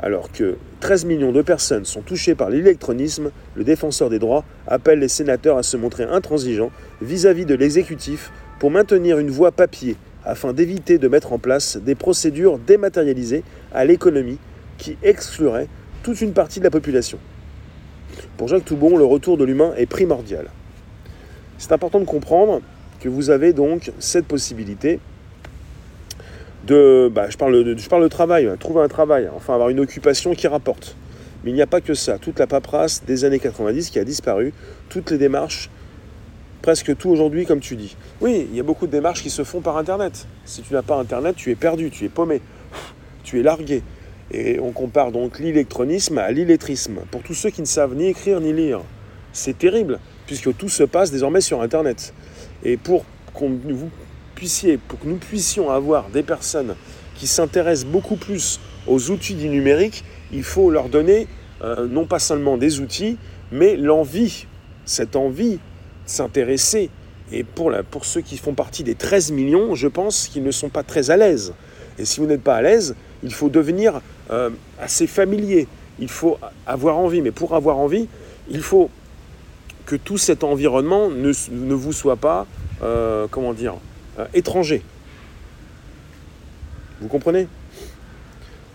alors 0.03 0.29
que 0.33 0.57
13 0.81 1.05
millions 1.05 1.31
de 1.31 1.41
personnes 1.41 1.85
sont 1.85 2.01
touchées 2.01 2.35
par 2.35 2.49
l'électronisme, 2.49 3.31
le 3.55 3.63
défenseur 3.63 4.09
des 4.09 4.19
droits 4.19 4.43
appelle 4.67 4.99
les 4.99 5.07
sénateurs 5.07 5.57
à 5.57 5.63
se 5.63 5.77
montrer 5.77 6.03
intransigeants 6.03 6.71
vis-à-vis 7.01 7.45
de 7.45 7.55
l'exécutif 7.55 8.29
pour 8.59 8.69
maintenir 8.69 9.17
une 9.17 9.31
voie 9.31 9.53
papier 9.53 9.95
afin 10.25 10.51
d'éviter 10.51 10.97
de 10.97 11.07
mettre 11.07 11.31
en 11.31 11.39
place 11.39 11.77
des 11.77 11.95
procédures 11.95 12.59
dématérialisées 12.59 13.45
à 13.73 13.85
l'économie 13.85 14.39
qui 14.77 14.97
excluraient 15.03 15.69
toute 16.03 16.19
une 16.19 16.33
partie 16.33 16.59
de 16.59 16.65
la 16.65 16.71
population. 16.71 17.17
Pour 18.37 18.47
Jacques 18.47 18.65
Toubon, 18.65 18.97
le 18.97 19.05
retour 19.05 19.37
de 19.37 19.43
l'humain 19.43 19.73
est 19.77 19.85
primordial. 19.85 20.47
C'est 21.57 21.71
important 21.71 21.99
de 21.99 22.05
comprendre 22.05 22.61
que 22.99 23.09
vous 23.09 23.29
avez 23.29 23.53
donc 23.53 23.91
cette 23.99 24.25
possibilité 24.25 24.99
de, 26.65 27.11
bah, 27.13 27.29
je, 27.29 27.37
parle 27.37 27.63
de, 27.63 27.77
je 27.77 27.89
parle 27.89 28.03
de 28.03 28.07
travail, 28.07 28.49
trouver 28.59 28.81
un 28.81 28.87
travail, 28.87 29.29
enfin 29.35 29.53
avoir 29.53 29.69
une 29.69 29.79
occupation 29.79 30.33
qui 30.33 30.47
rapporte. 30.47 30.95
Mais 31.43 31.51
il 31.51 31.53
n'y 31.53 31.61
a 31.61 31.67
pas 31.67 31.81
que 31.81 31.93
ça. 31.93 32.17
Toute 32.17 32.39
la 32.39 32.47
paperasse 32.47 33.03
des 33.05 33.25
années 33.25 33.39
90 33.39 33.89
qui 33.89 33.99
a 33.99 34.05
disparu, 34.05 34.53
toutes 34.89 35.11
les 35.11 35.17
démarches, 35.17 35.69
presque 36.61 36.95
tout 36.95 37.09
aujourd'hui, 37.09 37.45
comme 37.45 37.59
tu 37.59 37.75
dis. 37.75 37.97
Oui, 38.21 38.47
il 38.49 38.55
y 38.55 38.59
a 38.59 38.63
beaucoup 38.63 38.87
de 38.87 38.91
démarches 38.91 39.21
qui 39.21 39.29
se 39.29 39.43
font 39.43 39.59
par 39.59 39.77
Internet. 39.77 40.25
Si 40.45 40.61
tu 40.61 40.73
n'as 40.73 40.81
pas 40.81 40.95
Internet, 40.95 41.35
tu 41.35 41.51
es 41.51 41.55
perdu, 41.55 41.89
tu 41.89 42.05
es 42.05 42.09
paumé, 42.09 42.41
tu 43.23 43.39
es 43.39 43.43
largué. 43.43 43.83
Et 44.31 44.59
on 44.59 44.71
compare 44.71 45.11
donc 45.11 45.39
l'électronisme 45.39 46.17
à 46.17 46.31
l'illettrisme. 46.31 47.01
Pour 47.11 47.21
tous 47.21 47.33
ceux 47.33 47.49
qui 47.49 47.61
ne 47.61 47.67
savent 47.67 47.95
ni 47.95 48.07
écrire 48.07 48.39
ni 48.39 48.53
lire, 48.53 48.81
c'est 49.31 49.57
terrible, 49.57 49.99
puisque 50.25 50.55
tout 50.55 50.69
se 50.69 50.83
passe 50.83 51.11
désormais 51.11 51.41
sur 51.41 51.61
Internet. 51.61 52.13
Et 52.63 52.77
pour 52.77 53.05
qu'on 53.33 53.49
vous 53.49 53.89
puissiez, 54.35 54.77
pour 54.77 54.99
que 54.99 55.07
nous 55.07 55.17
puissions 55.17 55.69
avoir 55.69 56.09
des 56.09 56.23
personnes 56.23 56.75
qui 57.15 57.27
s'intéressent 57.27 57.87
beaucoup 57.87 58.15
plus 58.15 58.59
aux 58.87 59.11
outils 59.11 59.35
du 59.35 59.49
numérique, 59.49 60.03
il 60.31 60.43
faut 60.43 60.69
leur 60.71 60.89
donner 60.89 61.27
euh, 61.63 61.87
non 61.87 62.05
pas 62.05 62.19
seulement 62.19 62.57
des 62.57 62.79
outils, 62.79 63.17
mais 63.51 63.75
l'envie, 63.75 64.47
cette 64.85 65.15
envie 65.15 65.53
de 65.53 65.59
s'intéresser. 66.05 66.89
Et 67.31 67.43
pour, 67.43 67.71
la, 67.71 67.83
pour 67.83 68.05
ceux 68.05 68.21
qui 68.21 68.37
font 68.37 68.53
partie 68.53 68.83
des 68.83 68.95
13 68.95 69.31
millions, 69.31 69.75
je 69.75 69.87
pense 69.87 70.27
qu'ils 70.27 70.43
ne 70.43 70.51
sont 70.51 70.69
pas 70.69 70.83
très 70.83 71.09
à 71.09 71.17
l'aise. 71.17 71.53
Et 71.97 72.05
si 72.05 72.19
vous 72.19 72.25
n'êtes 72.25 72.41
pas 72.41 72.55
à 72.55 72.61
l'aise, 72.61 72.95
il 73.23 73.33
faut 73.33 73.49
devenir 73.49 74.01
euh, 74.31 74.49
assez 74.79 75.07
familier. 75.07 75.67
Il 75.99 76.09
faut 76.09 76.37
avoir 76.65 76.97
envie. 76.97 77.21
Mais 77.21 77.31
pour 77.31 77.55
avoir 77.55 77.77
envie, 77.77 78.07
il 78.49 78.61
faut 78.61 78.89
que 79.85 79.95
tout 79.95 80.17
cet 80.17 80.43
environnement 80.43 81.09
ne, 81.09 81.31
ne 81.51 81.73
vous 81.73 81.91
soit 81.91 82.15
pas, 82.15 82.47
euh, 82.81 83.27
comment 83.29 83.53
dire, 83.53 83.75
euh, 84.19 84.25
étranger. 84.33 84.81
Vous 87.01 87.07
comprenez? 87.07 87.47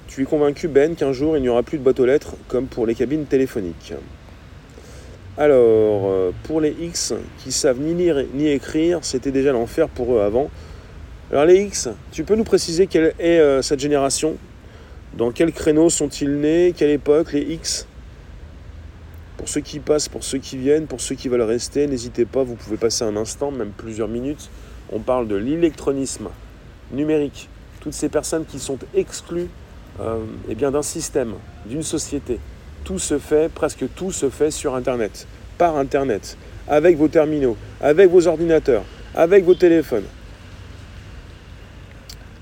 Tu 0.07 0.23
es 0.23 0.25
convaincu, 0.25 0.69
Ben, 0.69 0.95
qu'un 0.95 1.13
jour 1.13 1.37
il 1.37 1.43
n'y 1.43 1.49
aura 1.49 1.63
plus 1.63 1.79
de 1.79 1.83
boîte 1.83 2.01
aux 2.01 2.07
lettres 2.07 2.35
comme 2.49 2.67
pour 2.67 2.87
les 2.87 2.95
cabines 2.95 3.25
téléphoniques. 3.25 3.95
Alors, 5.37 6.33
pour 6.43 6.61
les 6.61 6.75
X 6.81 7.15
qui 7.39 7.53
savent 7.53 7.79
ni 7.79 7.95
lire 7.95 8.25
ni 8.35 8.49
écrire, 8.49 8.99
c'était 9.03 9.31
déjà 9.31 9.53
l'enfer 9.53 9.89
pour 9.89 10.15
eux 10.15 10.21
avant. 10.21 10.51
Alors 11.31 11.45
les 11.45 11.63
X, 11.63 11.89
tu 12.11 12.25
peux 12.25 12.35
nous 12.35 12.45
préciser 12.45 12.89
quelle 12.89 13.15
est 13.21 13.63
cette 13.63 13.79
génération? 13.79 14.37
Dans 15.19 15.33
quel 15.33 15.53
créneau 15.53 15.91
sont-ils 15.91 16.31
nés? 16.31 16.73
Quelle 16.77 16.91
époque? 16.91 17.33
Les 17.33 17.41
X? 17.41 17.89
Pour 19.37 19.49
ceux 19.49 19.63
qui 19.63 19.81
passent, 19.81 20.09
pour 20.09 20.23
ceux 20.23 20.39
qui 20.39 20.57
viennent, 20.57 20.87
pour 20.87 21.01
ceux 21.01 21.17
qui 21.17 21.29
veulent 21.29 21.43
rester, 21.43 21.89
n'hésitez 21.89 22.25
pas, 22.25 22.45
vous 22.45 22.55
pouvez 22.55 22.77
passer 22.77 23.03
un 23.03 23.17
instant, 23.17 23.51
même 23.51 23.73
plusieurs 23.77 24.07
minutes. 24.07 24.49
On 24.93 25.01
parle 25.01 25.27
de 25.27 25.35
l'électronisme 25.35 26.29
numérique. 26.93 27.49
Toutes 27.81 27.95
ces 27.95 28.09
personnes 28.09 28.45
qui 28.47 28.61
sont 28.61 28.79
exclues 28.95 29.49
euh, 29.99 30.19
eh 30.49 30.55
bien, 30.55 30.71
d'un 30.71 30.83
système, 30.83 31.35
d'une 31.67 31.83
société. 31.83 32.39
Tout 32.85 33.01
se 33.01 33.19
fait, 33.19 33.51
presque 33.53 33.87
tout 33.97 34.13
se 34.13 34.31
fait 34.31 34.53
sur 34.53 34.77
Internet, 34.77 35.27
par 35.59 35.77
Internet, 35.79 36.37
avec 36.69 36.97
vos 36.97 37.09
terminaux, 37.09 37.57
avec 37.81 38.09
vos 38.09 38.29
ordinateurs, 38.29 38.85
avec 39.17 39.45
vos 39.45 39.57
téléphones. 39.57 40.07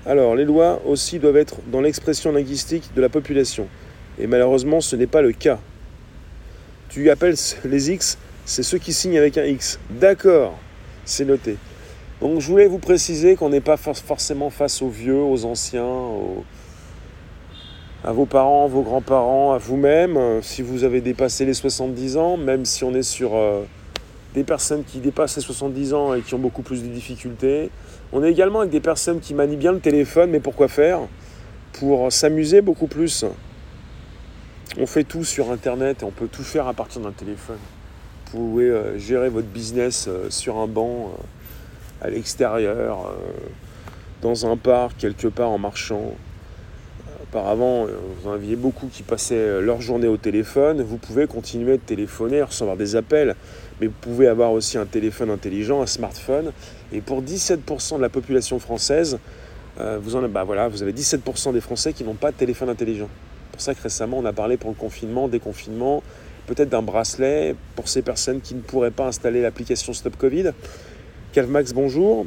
Alors, 0.07 0.37
les 0.37 0.45
lois 0.45 0.81
aussi 0.85 1.19
doivent 1.19 1.35
être 1.35 1.57
dans 1.69 1.81
l'expression 1.81 2.31
linguistique 2.31 2.91
de 2.95 3.01
la 3.01 3.09
population. 3.09 3.67
Et 4.17 4.25
malheureusement, 4.25 4.79
ce 4.79 4.95
n'est 4.95 5.05
pas 5.05 5.21
le 5.21 5.33
cas. 5.33 5.59
Tu 6.87 7.09
appelles 7.09 7.35
les 7.65 7.91
X, 7.91 8.17
c'est 8.45 8.63
ceux 8.63 8.77
qui 8.77 8.93
signent 8.93 9.17
avec 9.17 9.37
un 9.37 9.43
X. 9.43 9.81
D'accord, 9.89 10.57
c'est 11.03 11.25
noté. 11.25 11.57
Donc 12.21 12.39
je 12.39 12.47
voulais 12.47 12.67
vous 12.67 12.79
préciser 12.79 13.35
qu'on 13.35 13.49
n'est 13.49 13.59
pas 13.59 13.75
forcément 13.75 14.49
face 14.49 14.81
aux 14.81 14.87
vieux, 14.87 15.19
aux 15.19 15.43
anciens, 15.43 16.05
à 18.05 18.13
vos 18.13 18.25
parents, 18.25 18.67
vos 18.67 18.83
grands-parents, 18.83 19.51
à 19.51 19.57
vous-même. 19.57 20.41
Si 20.41 20.61
vous 20.61 20.85
avez 20.85 21.01
dépassé 21.01 21.43
les 21.43 21.53
70 21.53 22.15
ans, 22.15 22.37
même 22.37 22.63
si 22.63 22.85
on 22.85 22.93
est 22.95 23.03
sur 23.03 23.35
euh, 23.35 23.63
des 24.33 24.43
personnes 24.43 24.83
qui 24.83 24.99
dépassent 24.99 25.35
les 25.37 25.41
70 25.41 25.93
ans 25.93 26.13
et 26.13 26.21
qui 26.21 26.35
ont 26.35 26.39
beaucoup 26.39 26.61
plus 26.61 26.83
de 26.83 26.87
difficultés, 26.87 27.69
on 28.13 28.23
est 28.23 28.31
également 28.31 28.59
avec 28.59 28.71
des 28.71 28.79
personnes 28.79 29.19
qui 29.19 29.33
manient 29.33 29.57
bien 29.57 29.71
le 29.71 29.79
téléphone, 29.79 30.29
mais 30.29 30.39
pourquoi 30.39 30.67
faire? 30.67 30.99
Pour 31.73 32.11
s'amuser 32.11 32.61
beaucoup 32.61 32.87
plus. 32.87 33.25
On 34.79 34.85
fait 34.85 35.03
tout 35.03 35.23
sur 35.23 35.51
Internet 35.51 36.03
et 36.03 36.05
on 36.05 36.11
peut 36.11 36.27
tout 36.27 36.43
faire 36.43 36.67
à 36.67 36.73
partir 36.73 37.01
d'un 37.01 37.11
téléphone. 37.11 37.57
Vous 38.31 38.37
pouvez 38.37 38.69
euh, 38.69 38.97
gérer 38.99 39.29
votre 39.29 39.47
business 39.47 40.05
euh, 40.07 40.29
sur 40.29 40.57
un 40.57 40.67
banc, 40.67 41.13
euh, 42.03 42.05
à 42.05 42.09
l'extérieur, 42.09 43.11
dans 44.21 44.45
un 44.45 44.55
parc, 44.55 44.97
quelque 44.97 45.27
part 45.27 45.49
en 45.49 45.57
marchant. 45.57 46.11
Auparavant, 47.23 47.85
vous 47.85 48.29
en 48.29 48.33
aviez 48.33 48.55
beaucoup 48.55 48.87
qui 48.87 49.01
passaient 49.01 49.61
leur 49.61 49.81
journée 49.81 50.07
au 50.07 50.17
téléphone. 50.17 50.83
Vous 50.83 50.97
pouvez 50.97 51.25
continuer 51.25 51.77
de 51.77 51.81
téléphoner, 51.81 52.43
recevoir 52.43 52.77
des 52.77 52.95
appels, 52.95 53.35
mais 53.79 53.87
vous 53.87 53.93
pouvez 54.01 54.27
avoir 54.27 54.51
aussi 54.51 54.77
un 54.77 54.85
téléphone 54.85 55.29
intelligent, 55.29 55.81
un 55.81 55.87
smartphone. 55.87 56.51
Et 56.91 57.01
pour 57.01 57.21
17% 57.21 57.97
de 57.97 58.01
la 58.01 58.09
population 58.09 58.59
française, 58.59 59.19
euh, 59.79 59.99
vous, 60.01 60.15
en, 60.15 60.27
bah 60.27 60.43
voilà, 60.43 60.67
vous 60.67 60.81
avez 60.81 60.93
17% 60.93 61.53
des 61.53 61.61
Français 61.61 61.93
qui 61.93 62.03
n'ont 62.03 62.15
pas 62.15 62.31
de 62.31 62.37
téléphone 62.37 62.69
intelligent. 62.69 63.09
C'est 63.09 63.51
pour 63.51 63.61
ça 63.61 63.75
que 63.75 63.81
récemment, 63.83 64.17
on 64.17 64.25
a 64.25 64.33
parlé 64.33 64.57
pour 64.57 64.69
le 64.69 64.75
confinement, 64.75 65.27
déconfinement, 65.27 66.01
peut-être 66.47 66.69
d'un 66.69 66.81
bracelet 66.81 67.55
pour 67.75 67.87
ces 67.87 68.01
personnes 68.01 68.41
qui 68.41 68.55
ne 68.55 68.61
pourraient 68.61 68.91
pas 68.91 69.07
installer 69.07 69.41
l'application 69.41 69.93
Stop 69.93 70.17
Covid. 70.17 70.51
Calmax, 71.33 71.73
bonjour. 71.73 72.25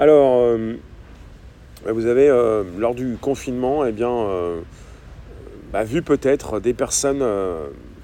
Alors, 0.00 0.40
euh, 0.40 0.76
vous 1.86 2.06
avez, 2.06 2.28
euh, 2.28 2.64
lors 2.78 2.94
du 2.94 3.16
confinement, 3.20 3.84
eh 3.84 3.92
bien, 3.92 4.10
bah, 5.72 5.84
vu 5.84 6.00
peut-être 6.00 6.60
des 6.60 6.72
personnes 6.72 7.22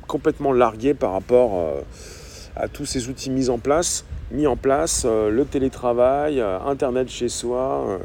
complètement 0.08 0.52
larguées 0.52 0.94
par 0.94 1.12
rapport 1.12 1.84
à 2.56 2.66
tous 2.66 2.86
ces 2.86 3.08
outils 3.08 3.30
mis 3.30 3.50
en 3.50 3.58
place 3.58 4.04
mis 4.30 4.46
en 4.46 4.56
place, 4.56 5.04
euh, 5.06 5.30
le 5.30 5.44
télétravail, 5.44 6.40
euh, 6.40 6.60
Internet 6.60 7.08
chez 7.08 7.28
soi. 7.28 7.86
Euh. 7.88 7.98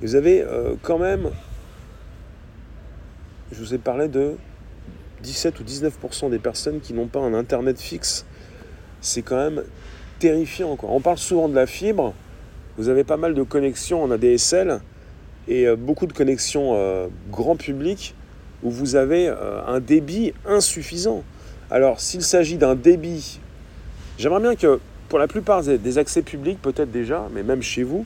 vous 0.00 0.14
avez 0.14 0.44
quand 0.82 0.98
même, 0.98 1.30
je 3.52 3.58
vous 3.58 3.74
ai 3.74 3.78
parlé 3.78 4.08
de 4.08 4.34
17 5.22 5.60
ou 5.60 5.62
19% 5.62 6.30
des 6.30 6.40
personnes 6.40 6.80
qui 6.80 6.92
n'ont 6.92 7.06
pas 7.06 7.20
un 7.20 7.34
Internet 7.34 7.80
fixe. 7.80 8.26
C'est 9.00 9.22
quand 9.22 9.36
même 9.36 9.62
terrifiant. 10.18 10.76
On 10.82 11.00
parle 11.00 11.18
souvent 11.18 11.48
de 11.48 11.54
la 11.54 11.66
fibre. 11.66 12.14
Vous 12.78 12.88
avez 12.88 13.04
pas 13.04 13.16
mal 13.16 13.34
de 13.34 13.42
connexions 13.42 14.02
en 14.02 14.10
ADSL 14.10 14.80
et 15.46 15.66
beaucoup 15.76 16.06
de 16.06 16.12
connexions 16.12 16.76
grand 17.30 17.56
public 17.56 18.14
où 18.64 18.70
vous 18.70 18.96
avez 18.96 19.28
un 19.28 19.78
débit 19.78 20.32
insuffisant. 20.46 21.22
Alors 21.72 22.00
s'il 22.00 22.20
s'agit 22.20 22.58
d'un 22.58 22.74
débit, 22.74 23.40
j'aimerais 24.18 24.42
bien 24.42 24.56
que 24.56 24.78
pour 25.08 25.18
la 25.18 25.26
plupart 25.26 25.62
des 25.62 25.96
accès 25.96 26.20
publics, 26.20 26.60
peut-être 26.60 26.90
déjà, 26.90 27.28
mais 27.32 27.42
même 27.42 27.62
chez 27.62 27.82
vous, 27.82 28.04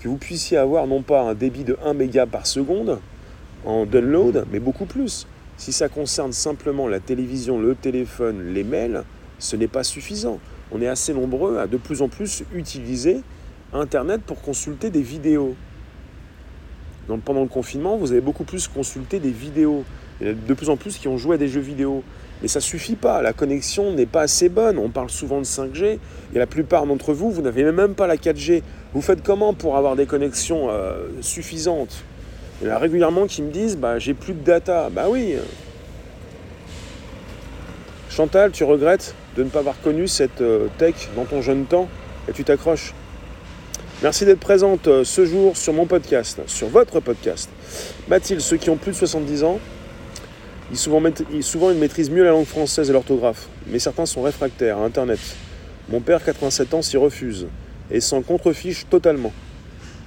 que 0.00 0.08
vous 0.08 0.16
puissiez 0.16 0.56
avoir 0.56 0.88
non 0.88 1.02
pas 1.02 1.22
un 1.22 1.34
débit 1.34 1.62
de 1.62 1.78
1 1.84 1.94
méga 1.94 2.26
par 2.26 2.48
seconde 2.48 2.98
en 3.64 3.86
download, 3.86 4.44
mais 4.50 4.58
beaucoup 4.58 4.86
plus. 4.86 5.28
Si 5.56 5.70
ça 5.70 5.88
concerne 5.88 6.32
simplement 6.32 6.88
la 6.88 6.98
télévision, 6.98 7.60
le 7.60 7.76
téléphone, 7.76 8.52
les 8.52 8.64
mails, 8.64 9.04
ce 9.38 9.54
n'est 9.54 9.68
pas 9.68 9.84
suffisant. 9.84 10.40
On 10.72 10.82
est 10.82 10.88
assez 10.88 11.14
nombreux 11.14 11.58
à 11.58 11.68
de 11.68 11.76
plus 11.76 12.02
en 12.02 12.08
plus 12.08 12.42
utiliser 12.52 13.22
Internet 13.72 14.22
pour 14.22 14.42
consulter 14.42 14.90
des 14.90 15.02
vidéos. 15.02 15.54
Pendant 17.24 17.42
le 17.42 17.48
confinement, 17.48 17.98
vous 17.98 18.10
avez 18.10 18.20
beaucoup 18.20 18.42
plus 18.42 18.66
consulté 18.66 19.20
des 19.20 19.30
vidéos. 19.30 19.84
Il 20.20 20.26
y 20.26 20.30
a 20.30 20.32
de 20.32 20.54
plus 20.54 20.70
en 20.70 20.76
plus 20.76 20.98
qui 20.98 21.06
ont 21.06 21.18
joué 21.18 21.36
à 21.36 21.38
des 21.38 21.46
jeux 21.46 21.60
vidéo. 21.60 22.02
Mais 22.42 22.48
ça 22.48 22.60
suffit 22.60 22.96
pas, 22.96 23.22
la 23.22 23.32
connexion 23.32 23.92
n'est 23.92 24.06
pas 24.06 24.22
assez 24.22 24.48
bonne. 24.48 24.78
On 24.78 24.90
parle 24.90 25.10
souvent 25.10 25.38
de 25.38 25.44
5G, 25.44 25.98
et 26.34 26.38
la 26.38 26.46
plupart 26.46 26.86
d'entre 26.86 27.12
vous, 27.12 27.30
vous 27.30 27.42
n'avez 27.42 27.64
même 27.72 27.94
pas 27.94 28.06
la 28.06 28.16
4G. 28.16 28.62
Vous 28.92 29.00
faites 29.00 29.22
comment 29.22 29.54
pour 29.54 29.76
avoir 29.76 29.96
des 29.96 30.06
connexions 30.06 30.68
euh, 30.70 31.08
suffisantes? 31.20 32.04
Il 32.60 32.68
y 32.68 32.70
en 32.70 32.74
a 32.74 32.78
régulièrement 32.78 33.26
qui 33.26 33.42
me 33.42 33.50
disent 33.50 33.76
bah, 33.76 33.98
j'ai 33.98 34.14
plus 34.14 34.32
de 34.32 34.42
data. 34.42 34.88
Bah 34.90 35.06
oui. 35.08 35.36
Chantal, 38.08 38.50
tu 38.50 38.64
regrettes 38.64 39.14
de 39.36 39.42
ne 39.42 39.48
pas 39.48 39.58
avoir 39.58 39.80
connu 39.80 40.08
cette 40.08 40.40
euh, 40.40 40.68
tech 40.78 41.10
dans 41.16 41.24
ton 41.24 41.42
jeune 41.42 41.66
temps? 41.66 41.88
Et 42.28 42.32
tu 42.32 42.44
t'accroches? 42.44 42.94
Merci 44.02 44.24
d'être 44.24 44.40
présente 44.40 44.88
euh, 44.88 45.04
ce 45.04 45.24
jour 45.24 45.56
sur 45.56 45.72
mon 45.72 45.86
podcast, 45.86 46.40
sur 46.46 46.68
votre 46.68 47.00
podcast. 47.00 47.50
Mathilde, 48.08 48.40
ceux 48.40 48.56
qui 48.56 48.70
ont 48.70 48.76
plus 48.76 48.92
de 48.92 48.96
70 48.96 49.44
ans, 49.44 49.58
ils 50.70 50.78
souvent, 50.78 51.02
souvent 51.40 51.70
ils 51.70 51.78
maîtrisent 51.78 52.10
mieux 52.10 52.24
la 52.24 52.30
langue 52.30 52.46
française 52.46 52.90
et 52.90 52.92
l'orthographe, 52.92 53.48
mais 53.66 53.78
certains 53.78 54.06
sont 54.06 54.22
réfractaires 54.22 54.78
à 54.78 54.84
Internet. 54.84 55.20
Mon 55.88 56.00
père, 56.00 56.24
87 56.24 56.74
ans, 56.74 56.82
s'y 56.82 56.96
refuse 56.96 57.46
et 57.90 58.00
s'en 58.00 58.22
contrefiche 58.22 58.86
totalement. 58.90 59.32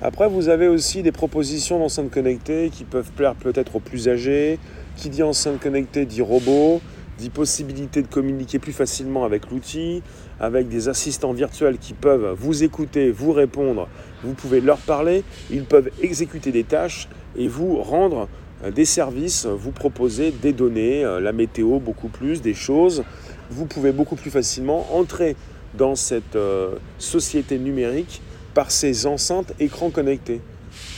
Après, 0.01 0.27
vous 0.29 0.49
avez 0.49 0.67
aussi 0.67 1.03
des 1.03 1.11
propositions 1.11 1.79
d'enceintes 1.79 2.11
connectées 2.11 2.69
qui 2.69 2.83
peuvent 2.83 3.11
plaire 3.11 3.35
peut-être 3.35 3.77
aux 3.77 3.79
plus 3.79 4.07
âgés. 4.07 4.59
Qui 4.95 5.09
dit 5.09 5.23
enceinte 5.23 5.59
connectée 5.61 6.05
dit 6.05 6.21
robot. 6.21 6.81
des 7.17 7.29
possibilités 7.29 8.01
de 8.01 8.07
communiquer 8.07 8.59
plus 8.59 8.71
facilement 8.71 9.25
avec 9.25 9.49
l'outil, 9.51 10.01
avec 10.39 10.69
des 10.69 10.87
assistants 10.87 11.33
virtuels 11.33 11.77
qui 11.77 11.93
peuvent 11.93 12.33
vous 12.37 12.63
écouter, 12.63 13.11
vous 13.11 13.33
répondre, 13.33 13.89
vous 14.23 14.33
pouvez 14.33 14.61
leur 14.61 14.77
parler, 14.77 15.23
ils 15.51 15.65
peuvent 15.65 15.89
exécuter 16.01 16.53
des 16.53 16.63
tâches 16.63 17.09
et 17.37 17.49
vous 17.49 17.81
rendre 17.81 18.29
des 18.75 18.85
services, 18.85 19.45
vous 19.45 19.71
proposer 19.71 20.31
des 20.31 20.53
données, 20.53 21.05
euh, 21.05 21.19
la 21.19 21.31
météo 21.31 21.79
beaucoup 21.79 22.09
plus, 22.09 22.41
des 22.41 22.53
choses. 22.53 23.03
Vous 23.49 23.65
pouvez 23.65 23.91
beaucoup 23.91 24.15
plus 24.15 24.31
facilement 24.31 24.87
entrer 24.93 25.35
dans 25.73 25.95
cette 25.95 26.35
euh, 26.35 26.75
société 26.97 27.57
numérique 27.57 28.21
par 28.53 28.71
ces 28.71 29.05
enceintes 29.05 29.53
écrans 29.59 29.89
connectés. 29.89 30.41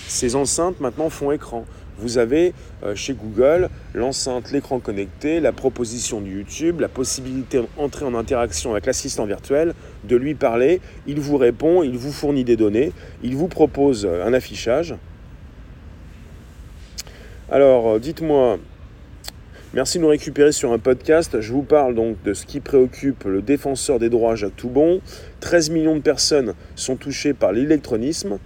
Ces 0.08 0.36
enceintes 0.36 0.80
maintenant 0.80 1.10
font 1.10 1.32
écran. 1.32 1.65
Vous 1.98 2.18
avez 2.18 2.53
euh, 2.84 2.96
chez 2.96 3.13
Google 3.13 3.70
l'enceinte, 3.94 4.51
l'écran 4.51 4.80
connecté, 4.80 5.39
la 5.39 5.51
proposition 5.51 6.20
de 6.20 6.27
YouTube, 6.27 6.80
la 6.80 6.89
possibilité 6.89 7.62
d'entrer 7.77 8.06
en 8.06 8.15
interaction 8.15 8.72
avec 8.72 8.88
l'assistant 8.88 9.25
virtuel, 9.25 9.74
de 10.03 10.15
lui 10.15 10.34
parler. 10.34 10.82
Il 11.06 11.20
vous 11.20 11.38
répond, 11.38 11.84
il 11.84 11.98
vous 11.98 12.12
fournit 12.12 12.44
des 12.44 12.58
données, 12.58 12.91
il 13.24 13.36
vous 13.36 13.48
propose 13.48 14.06
euh, 14.06 14.25
un 14.25 14.34
affichage. 14.34 14.96
Alors, 17.53 17.89
euh, 17.89 18.00
dites-moi, 18.00 18.60
merci 19.74 19.98
de 19.98 20.03
nous 20.03 20.10
récupérer 20.10 20.53
sur 20.53 20.72
un 20.72 20.79
podcast. 20.79 21.41
Je 21.41 21.51
vous 21.51 21.63
parle 21.63 21.96
donc 21.96 22.15
de 22.24 22.34
ce 22.34 22.46
qui 22.46 22.62
préoccupe 22.62 23.25
le 23.25 23.41
défenseur 23.41 24.00
des 24.00 24.10
droits 24.10 24.36
Jacques 24.36 24.55
Toubon. 24.55 25.01
13 25.41 25.70
millions 25.70 25.98
de 25.98 26.01
personnes 26.01 26.53
sont 26.77 26.96
touchées 26.96 27.34
par 27.34 27.51
l'électronisme. 27.51 28.39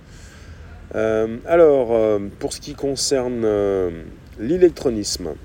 Euh, 0.95 1.37
alors, 1.45 1.89
euh, 1.91 2.17
pour 2.39 2.51
ce 2.51 2.59
qui 2.59 2.73
concerne 2.73 3.45
l'électronisme, 4.39 5.35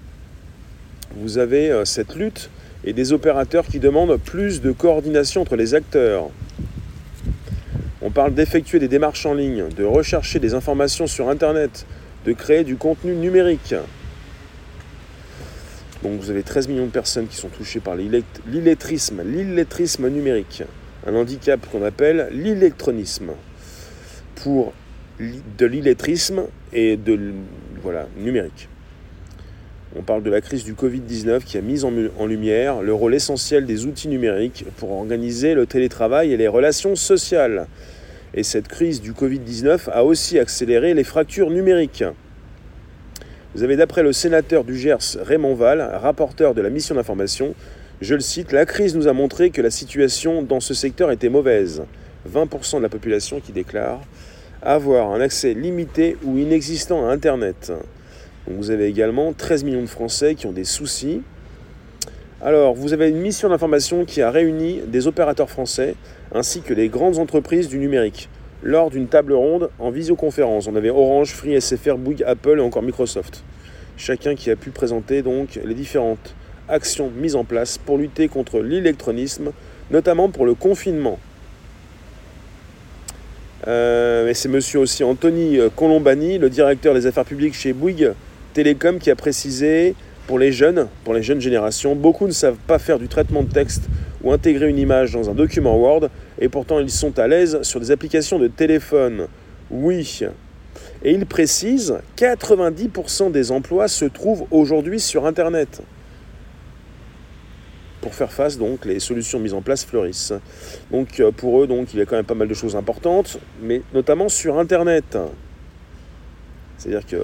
vous 1.16 1.36
avez 1.36 1.82
cette 1.84 2.16
lutte 2.16 2.48
et 2.84 2.94
des 2.94 3.12
opérateurs 3.12 3.66
qui 3.66 3.78
demandent 3.78 4.16
plus 4.16 4.62
de 4.62 4.72
coordination 4.72 5.42
entre 5.42 5.56
les 5.56 5.74
acteurs. 5.74 6.30
On 8.00 8.10
parle 8.10 8.32
d'effectuer 8.32 8.78
des 8.78 8.88
démarches 8.88 9.26
en 9.26 9.34
ligne, 9.34 9.68
de 9.76 9.84
rechercher 9.84 10.38
des 10.38 10.54
informations 10.54 11.06
sur 11.06 11.28
Internet, 11.28 11.84
de 12.24 12.32
créer 12.32 12.64
du 12.64 12.76
contenu 12.76 13.14
numérique. 13.14 13.74
Donc 16.02 16.20
vous 16.20 16.30
avez 16.30 16.42
13 16.42 16.68
millions 16.68 16.86
de 16.86 16.90
personnes 16.90 17.26
qui 17.26 17.36
sont 17.36 17.48
touchées 17.48 17.80
par 17.80 17.94
l'illettrisme, 17.94 19.22
l'illettrisme 19.22 20.08
numérique, 20.08 20.62
un 21.06 21.14
handicap 21.14 21.60
qu'on 21.70 21.84
appelle 21.84 22.28
l'électronisme. 22.32 23.32
Pour 24.36 24.72
de 25.20 25.66
l'illettrisme 25.66 26.44
et 26.72 26.96
de 26.96 27.32
voilà, 27.82 28.06
numérique. 28.16 28.68
On 29.96 30.02
parle 30.02 30.22
de 30.22 30.30
la 30.30 30.40
crise 30.40 30.64
du 30.64 30.74
Covid-19 30.74 31.40
qui 31.40 31.58
a 31.58 31.60
mis 31.60 31.84
en, 31.84 31.92
en, 32.18 32.26
lumière 32.26 32.80
le 32.80 32.94
rôle 32.94 33.14
essentiel 33.14 33.66
des 33.66 33.86
outils 33.86 34.08
numériques 34.08 34.64
pour 34.76 34.92
organiser 34.92 35.54
le 35.54 35.66
télétravail 35.66 36.32
et 36.32 36.36
les 36.36 36.48
relations 36.48 36.94
sociales. 36.94 37.66
Et 38.34 38.42
cette 38.42 38.68
crise 38.68 39.00
du 39.00 39.12
Covid-19 39.12 39.90
a 39.90 40.04
aussi 40.04 40.38
accéléré 40.38 40.94
les 40.94 41.04
fractures 41.04 41.50
numériques. 41.50 42.04
Vous 43.54 43.64
avez 43.64 43.76
d'après 43.76 44.04
le 44.04 44.12
sénateur 44.12 44.62
du 44.62 44.78
Gers 44.78 45.16
Raymond 45.20 45.54
Val, 45.54 45.80
rapporteur 46.00 46.54
de 46.54 46.62
la 46.62 46.70
mission 46.70 46.94
d'information, 46.94 47.54
je 48.00 48.14
le 48.14 48.20
cite, 48.20 48.52
La 48.52 48.64
crise 48.64 48.94
nous 48.94 49.08
a 49.08 49.12
montré 49.12 49.50
que 49.50 49.60
la 49.60 49.70
situation 49.70 50.42
dans 50.42 50.60
ce 50.60 50.72
secteur 50.72 51.10
était 51.10 51.28
mauvaise. 51.28 51.82
20% 52.32 52.78
de 52.78 52.82
la 52.82 52.88
population 52.88 53.40
qui 53.40 53.52
déclare 53.52 54.00
avoir 54.62 55.10
un 55.10 55.20
accès 55.20 55.54
limité 55.54 56.16
ou 56.22 56.38
inexistant 56.38 57.08
à 57.08 57.12
Internet. 57.12 57.72
vous 58.46 58.70
avez 58.70 58.86
également 58.86 59.32
13 59.32 59.64
millions 59.64 59.80
de 59.82 59.86
Français 59.86 60.34
qui 60.34 60.46
ont 60.46 60.52
des 60.52 60.64
soucis. 60.64 61.22
Alors, 62.42 62.72
vous 62.72 62.94
avez 62.94 63.10
une 63.10 63.18
mission 63.18 63.50
d'information 63.50 64.06
qui 64.06 64.22
a 64.22 64.30
réuni 64.30 64.80
des 64.86 65.06
opérateurs 65.06 65.50
français 65.50 65.94
ainsi 66.34 66.62
que 66.62 66.72
les 66.72 66.88
grandes 66.88 67.18
entreprises 67.18 67.68
du 67.68 67.76
numérique 67.76 68.30
lors 68.62 68.88
d'une 68.88 69.08
table 69.08 69.34
ronde 69.34 69.68
en 69.78 69.90
visioconférence. 69.90 70.66
On 70.66 70.74
avait 70.74 70.88
Orange, 70.88 71.32
Free, 71.32 71.60
SFR, 71.60 71.98
Bouygues, 71.98 72.24
Apple 72.26 72.58
et 72.58 72.62
encore 72.62 72.82
Microsoft. 72.82 73.44
Chacun 73.98 74.34
qui 74.34 74.50
a 74.50 74.56
pu 74.56 74.70
présenter 74.70 75.20
donc 75.20 75.60
les 75.62 75.74
différentes 75.74 76.34
actions 76.70 77.10
mises 77.14 77.36
en 77.36 77.44
place 77.44 77.76
pour 77.76 77.98
lutter 77.98 78.28
contre 78.28 78.60
l'électronisme, 78.60 79.52
notamment 79.90 80.30
pour 80.30 80.46
le 80.46 80.54
confinement. 80.54 81.18
Euh, 83.68 84.30
c'est 84.32 84.48
monsieur 84.48 84.78
aussi 84.78 85.04
Anthony 85.04 85.58
euh, 85.58 85.68
Colombani, 85.68 86.38
le 86.38 86.48
directeur 86.48 86.94
des 86.94 87.06
affaires 87.06 87.26
publiques 87.26 87.52
chez 87.52 87.74
Bouygues 87.74 88.12
Télécom, 88.54 88.98
qui 88.98 89.10
a 89.10 89.16
précisé 89.16 89.94
pour 90.30 90.38
les 90.38 90.52
jeunes, 90.52 90.86
pour 91.02 91.12
les 91.12 91.24
jeunes 91.24 91.40
générations, 91.40 91.96
beaucoup 91.96 92.28
ne 92.28 92.32
savent 92.32 92.60
pas 92.68 92.78
faire 92.78 93.00
du 93.00 93.08
traitement 93.08 93.42
de 93.42 93.50
texte 93.50 93.88
ou 94.22 94.30
intégrer 94.30 94.68
une 94.68 94.78
image 94.78 95.10
dans 95.10 95.28
un 95.28 95.34
document 95.34 95.76
Word, 95.76 96.08
et 96.38 96.48
pourtant 96.48 96.78
ils 96.78 96.88
sont 96.88 97.18
à 97.18 97.26
l'aise 97.26 97.60
sur 97.62 97.80
des 97.80 97.90
applications 97.90 98.38
de 98.38 98.46
téléphone. 98.46 99.26
Oui. 99.72 100.20
Et 101.02 101.14
il 101.14 101.26
précise, 101.26 101.98
90% 102.16 103.32
des 103.32 103.50
emplois 103.50 103.88
se 103.88 104.04
trouvent 104.04 104.44
aujourd'hui 104.52 105.00
sur 105.00 105.26
Internet 105.26 105.82
pour 108.00 108.14
faire 108.14 108.30
face, 108.30 108.56
donc 108.56 108.84
les 108.84 109.00
solutions 109.00 109.40
mises 109.40 109.52
en 109.52 109.62
place 109.62 109.84
fleurissent. 109.84 110.34
Donc 110.92 111.18
euh, 111.18 111.32
pour 111.32 111.60
eux, 111.60 111.66
donc, 111.66 111.92
il 111.92 111.98
y 111.98 112.02
a 112.02 112.06
quand 112.06 112.14
même 112.14 112.24
pas 112.24 112.34
mal 112.34 112.46
de 112.46 112.54
choses 112.54 112.76
importantes, 112.76 113.40
mais 113.60 113.82
notamment 113.92 114.28
sur 114.28 114.60
Internet. 114.60 115.18
C'est-à-dire 116.78 117.04
que 117.04 117.16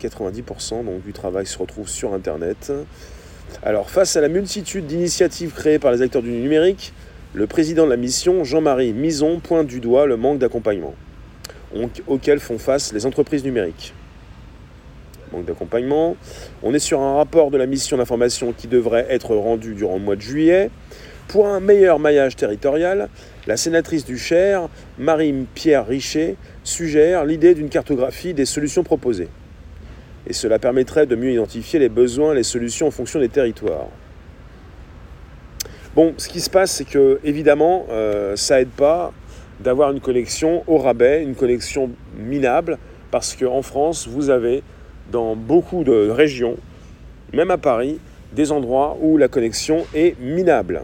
90% 0.00 0.84
donc, 0.84 1.04
du 1.04 1.12
travail 1.12 1.46
se 1.46 1.58
retrouve 1.58 1.88
sur 1.88 2.14
Internet. 2.14 2.72
Alors 3.62 3.90
face 3.90 4.16
à 4.16 4.20
la 4.20 4.28
multitude 4.28 4.86
d'initiatives 4.86 5.52
créées 5.52 5.78
par 5.78 5.92
les 5.92 6.02
acteurs 6.02 6.22
du 6.22 6.30
numérique, 6.30 6.92
le 7.34 7.46
président 7.46 7.84
de 7.84 7.90
la 7.90 7.96
mission, 7.96 8.44
Jean-Marie 8.44 8.92
Mison, 8.92 9.40
pointe 9.40 9.66
du 9.66 9.80
doigt 9.80 10.06
le 10.06 10.16
manque 10.16 10.38
d'accompagnement 10.38 10.94
auquel 12.06 12.40
font 12.40 12.58
face 12.58 12.92
les 12.92 13.06
entreprises 13.06 13.44
numériques 13.44 13.92
manque 15.32 15.44
d'accompagnement. 15.44 16.16
On 16.62 16.74
est 16.74 16.78
sur 16.78 17.00
un 17.00 17.16
rapport 17.16 17.50
de 17.50 17.58
la 17.58 17.66
mission 17.66 17.96
d'information 17.96 18.52
qui 18.52 18.68
devrait 18.68 19.06
être 19.10 19.34
rendu 19.34 19.74
durant 19.74 19.94
le 19.94 20.02
mois 20.02 20.16
de 20.16 20.20
juillet. 20.20 20.70
Pour 21.28 21.48
un 21.48 21.58
meilleur 21.58 21.98
maillage 21.98 22.36
territorial, 22.36 23.08
la 23.46 23.56
sénatrice 23.56 24.04
du 24.04 24.16
Cher, 24.18 24.68
Marie-Pierre 24.98 25.86
Richer, 25.86 26.36
suggère 26.62 27.24
l'idée 27.24 27.54
d'une 27.54 27.68
cartographie 27.68 28.34
des 28.34 28.44
solutions 28.44 28.84
proposées. 28.84 29.28
Et 30.26 30.32
cela 30.32 30.58
permettrait 30.58 31.06
de 31.06 31.16
mieux 31.16 31.32
identifier 31.32 31.78
les 31.78 31.88
besoins 31.88 32.34
les 32.34 32.42
solutions 32.42 32.88
en 32.88 32.90
fonction 32.90 33.20
des 33.20 33.28
territoires. 33.28 33.88
Bon, 35.94 36.12
ce 36.18 36.28
qui 36.28 36.40
se 36.40 36.50
passe, 36.50 36.72
c'est 36.72 36.84
que, 36.84 37.20
évidemment, 37.24 37.86
euh, 37.90 38.36
ça 38.36 38.60
aide 38.60 38.68
pas 38.68 39.12
d'avoir 39.60 39.92
une 39.92 40.00
connexion 40.00 40.62
au 40.66 40.76
rabais, 40.76 41.22
une 41.22 41.34
connexion 41.34 41.90
minable, 42.18 42.76
parce 43.10 43.34
qu'en 43.34 43.62
France, 43.62 44.06
vous 44.06 44.28
avez 44.28 44.62
dans 45.10 45.36
beaucoup 45.36 45.84
de 45.84 46.10
régions, 46.10 46.56
même 47.32 47.50
à 47.50 47.56
Paris, 47.56 47.98
des 48.34 48.52
endroits 48.52 48.98
où 49.00 49.16
la 49.16 49.28
connexion 49.28 49.86
est 49.94 50.20
minable. 50.20 50.82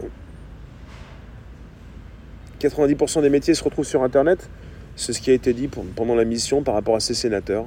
90% 2.60 3.20
des 3.20 3.28
métiers 3.28 3.54
se 3.54 3.64
retrouvent 3.64 3.84
sur 3.84 4.02
Internet, 4.02 4.48
c'est 4.96 5.12
ce 5.12 5.20
qui 5.20 5.30
a 5.30 5.34
été 5.34 5.52
dit 5.52 5.68
pendant 5.68 6.14
la 6.14 6.24
mission 6.24 6.62
par 6.62 6.74
rapport 6.74 6.96
à 6.96 7.00
ces 7.00 7.14
sénateurs. 7.14 7.66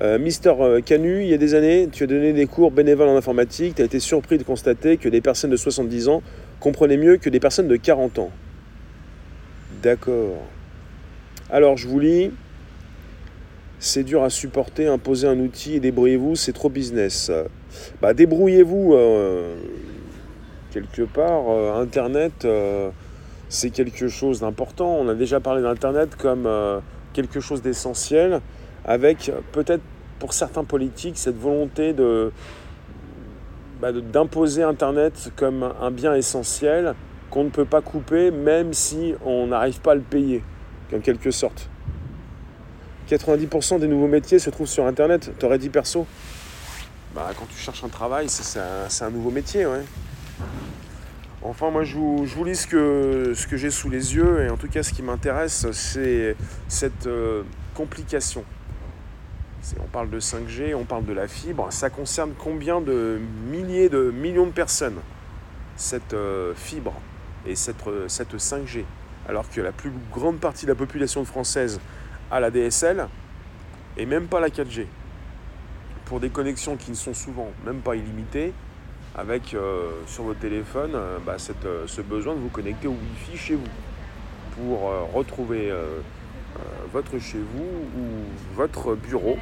Euh, 0.00 0.18
Mister 0.18 0.54
euh, 0.58 0.80
Canu, 0.80 1.22
il 1.22 1.28
y 1.28 1.34
a 1.34 1.38
des 1.38 1.54
années, 1.54 1.88
tu 1.92 2.04
as 2.04 2.06
donné 2.06 2.32
des 2.32 2.46
cours 2.46 2.70
bénévoles 2.70 3.08
en 3.08 3.16
informatique, 3.16 3.76
tu 3.76 3.82
as 3.82 3.84
été 3.84 4.00
surpris 4.00 4.38
de 4.38 4.42
constater 4.42 4.96
que 4.96 5.08
des 5.08 5.20
personnes 5.20 5.50
de 5.50 5.56
70 5.56 6.08
ans 6.08 6.22
comprenaient 6.60 6.96
mieux 6.96 7.16
que 7.18 7.28
des 7.28 7.40
personnes 7.40 7.68
de 7.68 7.76
40 7.76 8.18
ans. 8.18 8.30
D'accord. 9.82 10.42
Alors 11.50 11.76
je 11.76 11.86
vous 11.86 12.00
lis, 12.00 12.30
c'est 13.78 14.02
dur 14.02 14.24
à 14.24 14.30
supporter, 14.30 14.86
imposer 14.86 15.28
un 15.28 15.38
outil 15.38 15.74
et 15.74 15.80
débrouillez-vous, 15.80 16.34
c'est 16.34 16.52
trop 16.52 16.70
business. 16.70 17.30
Bah, 18.00 18.14
débrouillez-vous 18.14 18.94
euh, 18.94 19.56
quelque 20.72 21.02
part. 21.02 21.50
Internet, 21.76 22.46
c'est 23.48 23.70
quelque 23.70 24.08
chose 24.08 24.40
d'important. 24.40 24.88
On 24.88 25.08
a 25.08 25.14
déjà 25.14 25.40
parlé 25.40 25.62
d'Internet 25.62 26.16
comme 26.16 26.48
quelque 27.12 27.40
chose 27.40 27.62
d'essentiel, 27.62 28.40
avec 28.84 29.30
peut-être 29.52 29.82
pour 30.18 30.32
certains 30.32 30.64
politiques 30.64 31.18
cette 31.18 31.38
volonté 31.38 31.94
bah, 33.80 33.92
d'imposer 33.92 34.62
Internet 34.62 35.30
comme 35.36 35.72
un 35.80 35.90
bien 35.90 36.14
essentiel 36.14 36.94
qu'on 37.30 37.44
ne 37.44 37.50
peut 37.50 37.64
pas 37.64 37.80
couper, 37.80 38.30
même 38.30 38.72
si 38.72 39.14
on 39.24 39.48
n'arrive 39.48 39.80
pas 39.80 39.92
à 39.92 39.94
le 39.96 40.00
payer, 40.00 40.42
en 40.94 41.00
quelque 41.00 41.30
sorte. 41.30 41.68
90% 43.10 43.80
des 43.80 43.88
nouveaux 43.88 44.06
métiers 44.06 44.38
se 44.38 44.50
trouvent 44.50 44.68
sur 44.68 44.86
Internet. 44.86 45.32
T'aurais 45.38 45.58
dit 45.58 45.68
perso? 45.68 46.06
Bah, 47.14 47.30
quand 47.38 47.46
tu 47.46 47.56
cherches 47.56 47.84
un 47.84 47.88
travail, 47.88 48.28
c'est 48.28 49.04
un, 49.04 49.10
nouveau 49.10 49.30
métier, 49.30 49.66
ouais. 49.66 49.82
Enfin, 51.46 51.70
moi, 51.70 51.84
je 51.84 51.98
vous, 51.98 52.44
lis 52.44 52.56
ce 52.56 52.66
que, 52.66 53.56
j'ai 53.56 53.70
sous 53.70 53.90
les 53.90 54.16
yeux, 54.16 54.44
et 54.44 54.48
en 54.48 54.56
tout 54.56 54.66
cas, 54.66 54.82
ce 54.82 54.94
qui 54.94 55.02
m'intéresse, 55.02 55.70
c'est 55.72 56.36
cette 56.68 57.06
euh, 57.06 57.42
complication. 57.74 58.44
On 59.78 59.86
parle 59.88 60.08
de 60.08 60.20
5G, 60.20 60.74
on 60.74 60.84
parle 60.84 61.04
de 61.04 61.12
la 61.12 61.28
fibre. 61.28 61.70
Ça 61.70 61.90
concerne 61.90 62.32
combien 62.38 62.80
de 62.80 63.20
milliers 63.50 63.90
de 63.90 64.10
millions 64.10 64.46
de 64.46 64.52
personnes, 64.52 64.98
cette 65.76 66.14
euh, 66.14 66.54
fibre 66.54 66.94
et 67.46 67.56
cette, 67.56 67.84
cette 68.08 68.34
5G 68.34 68.84
Alors 69.28 69.48
que 69.50 69.60
la 69.60 69.72
plus 69.72 69.92
grande 70.12 70.38
partie 70.38 70.64
de 70.64 70.70
la 70.70 70.76
population 70.76 71.26
française 71.26 71.78
a 72.30 72.40
la 72.40 72.50
DSL 72.50 73.06
et 73.98 74.06
même 74.06 74.28
pas 74.28 74.40
la 74.40 74.48
4G. 74.48 74.86
Pour 76.06 76.20
des 76.20 76.30
connexions 76.30 76.76
qui 76.76 76.90
ne 76.90 76.96
sont 76.96 77.14
souvent 77.14 77.50
même 77.66 77.80
pas 77.80 77.96
illimitées, 77.96 78.54
avec 79.14 79.54
euh, 79.54 79.90
sur 80.06 80.24
votre 80.24 80.40
téléphone 80.40 80.92
euh, 80.94 81.18
bah, 81.24 81.36
ce 81.38 82.00
besoin 82.00 82.34
de 82.34 82.40
vous 82.40 82.48
connecter 82.48 82.88
au 82.88 82.92
Wi-Fi 82.92 83.36
chez 83.36 83.54
vous 83.54 83.62
pour 84.56 84.92
retrouver 85.12 85.72
votre 86.92 87.18
chez 87.18 87.38
vous 87.38 88.00
ou 88.00 88.04
votre 88.54 88.94
bureau 88.94 89.36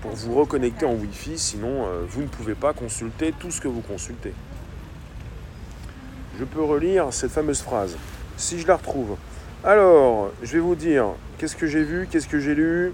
pour 0.00 0.12
vous 0.12 0.34
reconnecter 0.34 0.86
en 0.86 0.94
Wi-Fi, 0.94 1.38
sinon 1.38 1.86
euh, 1.86 2.04
vous 2.08 2.22
ne 2.22 2.26
pouvez 2.26 2.54
pas 2.54 2.72
consulter 2.72 3.32
tout 3.38 3.50
ce 3.50 3.60
que 3.60 3.68
vous 3.68 3.80
consultez. 3.80 4.32
Je 6.38 6.44
peux 6.44 6.62
relire 6.62 7.12
cette 7.12 7.30
fameuse 7.30 7.62
phrase, 7.62 7.96
si 8.36 8.60
je 8.60 8.66
la 8.66 8.76
retrouve. 8.76 9.16
Alors, 9.64 10.30
je 10.42 10.52
vais 10.52 10.58
vous 10.58 10.74
dire, 10.74 11.06
qu'est-ce 11.38 11.56
que 11.56 11.66
j'ai 11.66 11.82
vu, 11.82 12.06
qu'est-ce 12.10 12.28
que 12.28 12.38
j'ai 12.38 12.54
lu? 12.54 12.92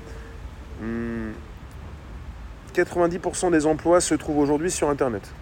90% 2.74 3.48
hmm. 3.48 3.50
des 3.50 3.66
emplois 3.66 4.00
se 4.00 4.14
trouvent 4.14 4.38
aujourd'hui 4.38 4.70
sur 4.70 4.88
Internet. 4.88 5.32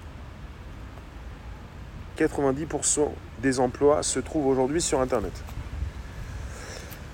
90% 2.21 3.09
des 3.43 3.61
emplois 3.61 4.03
se 4.03 4.21
trouvent 4.21 4.47
aujourd'hui 4.47 4.81
sur 4.81 5.01
Internet. 5.01 5.33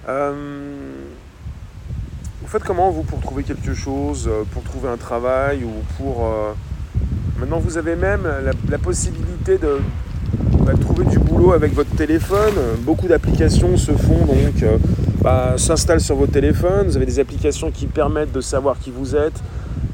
Euh, 0.08 0.94
vous 2.42 2.48
faites 2.48 2.64
comment, 2.64 2.90
vous, 2.90 3.02
pour 3.02 3.20
trouver 3.20 3.42
quelque 3.42 3.74
chose, 3.74 4.28
euh, 4.28 4.42
pour 4.52 4.62
trouver 4.62 4.88
un 4.88 4.96
travail 4.96 5.64
ou 5.64 5.72
pour... 5.96 6.26
Euh, 6.26 6.52
maintenant, 7.38 7.58
vous 7.58 7.78
avez 7.78 7.96
même 7.96 8.28
la, 8.68 8.78
possibilité 8.78 9.58
bah, 9.58 10.72
de, 10.72 10.80
trouver 10.80 11.04
du 11.04 11.18
boulot 11.18 11.52
avec 11.52 11.72
votre 11.72 11.94
téléphone. 11.94 12.54
Beaucoup 12.80 13.06
d'applications 13.06 13.76
se 13.76 13.92
font, 13.92 14.24
donc 14.26 14.64
bah, 15.22 15.54
s'installent 15.56 16.00
sur 16.00 16.16
votre 16.16 16.32
téléphone. 16.32 16.86
Vous 16.86 16.96
avez 16.96 17.06
des 17.06 17.20
applications 17.20 17.70
qui 17.70 17.86
permettent 17.86 18.32
de 18.32 18.40
savoir 18.40 18.78
qui 18.78 18.90
vous 18.90 19.14
êtes, 19.16 19.40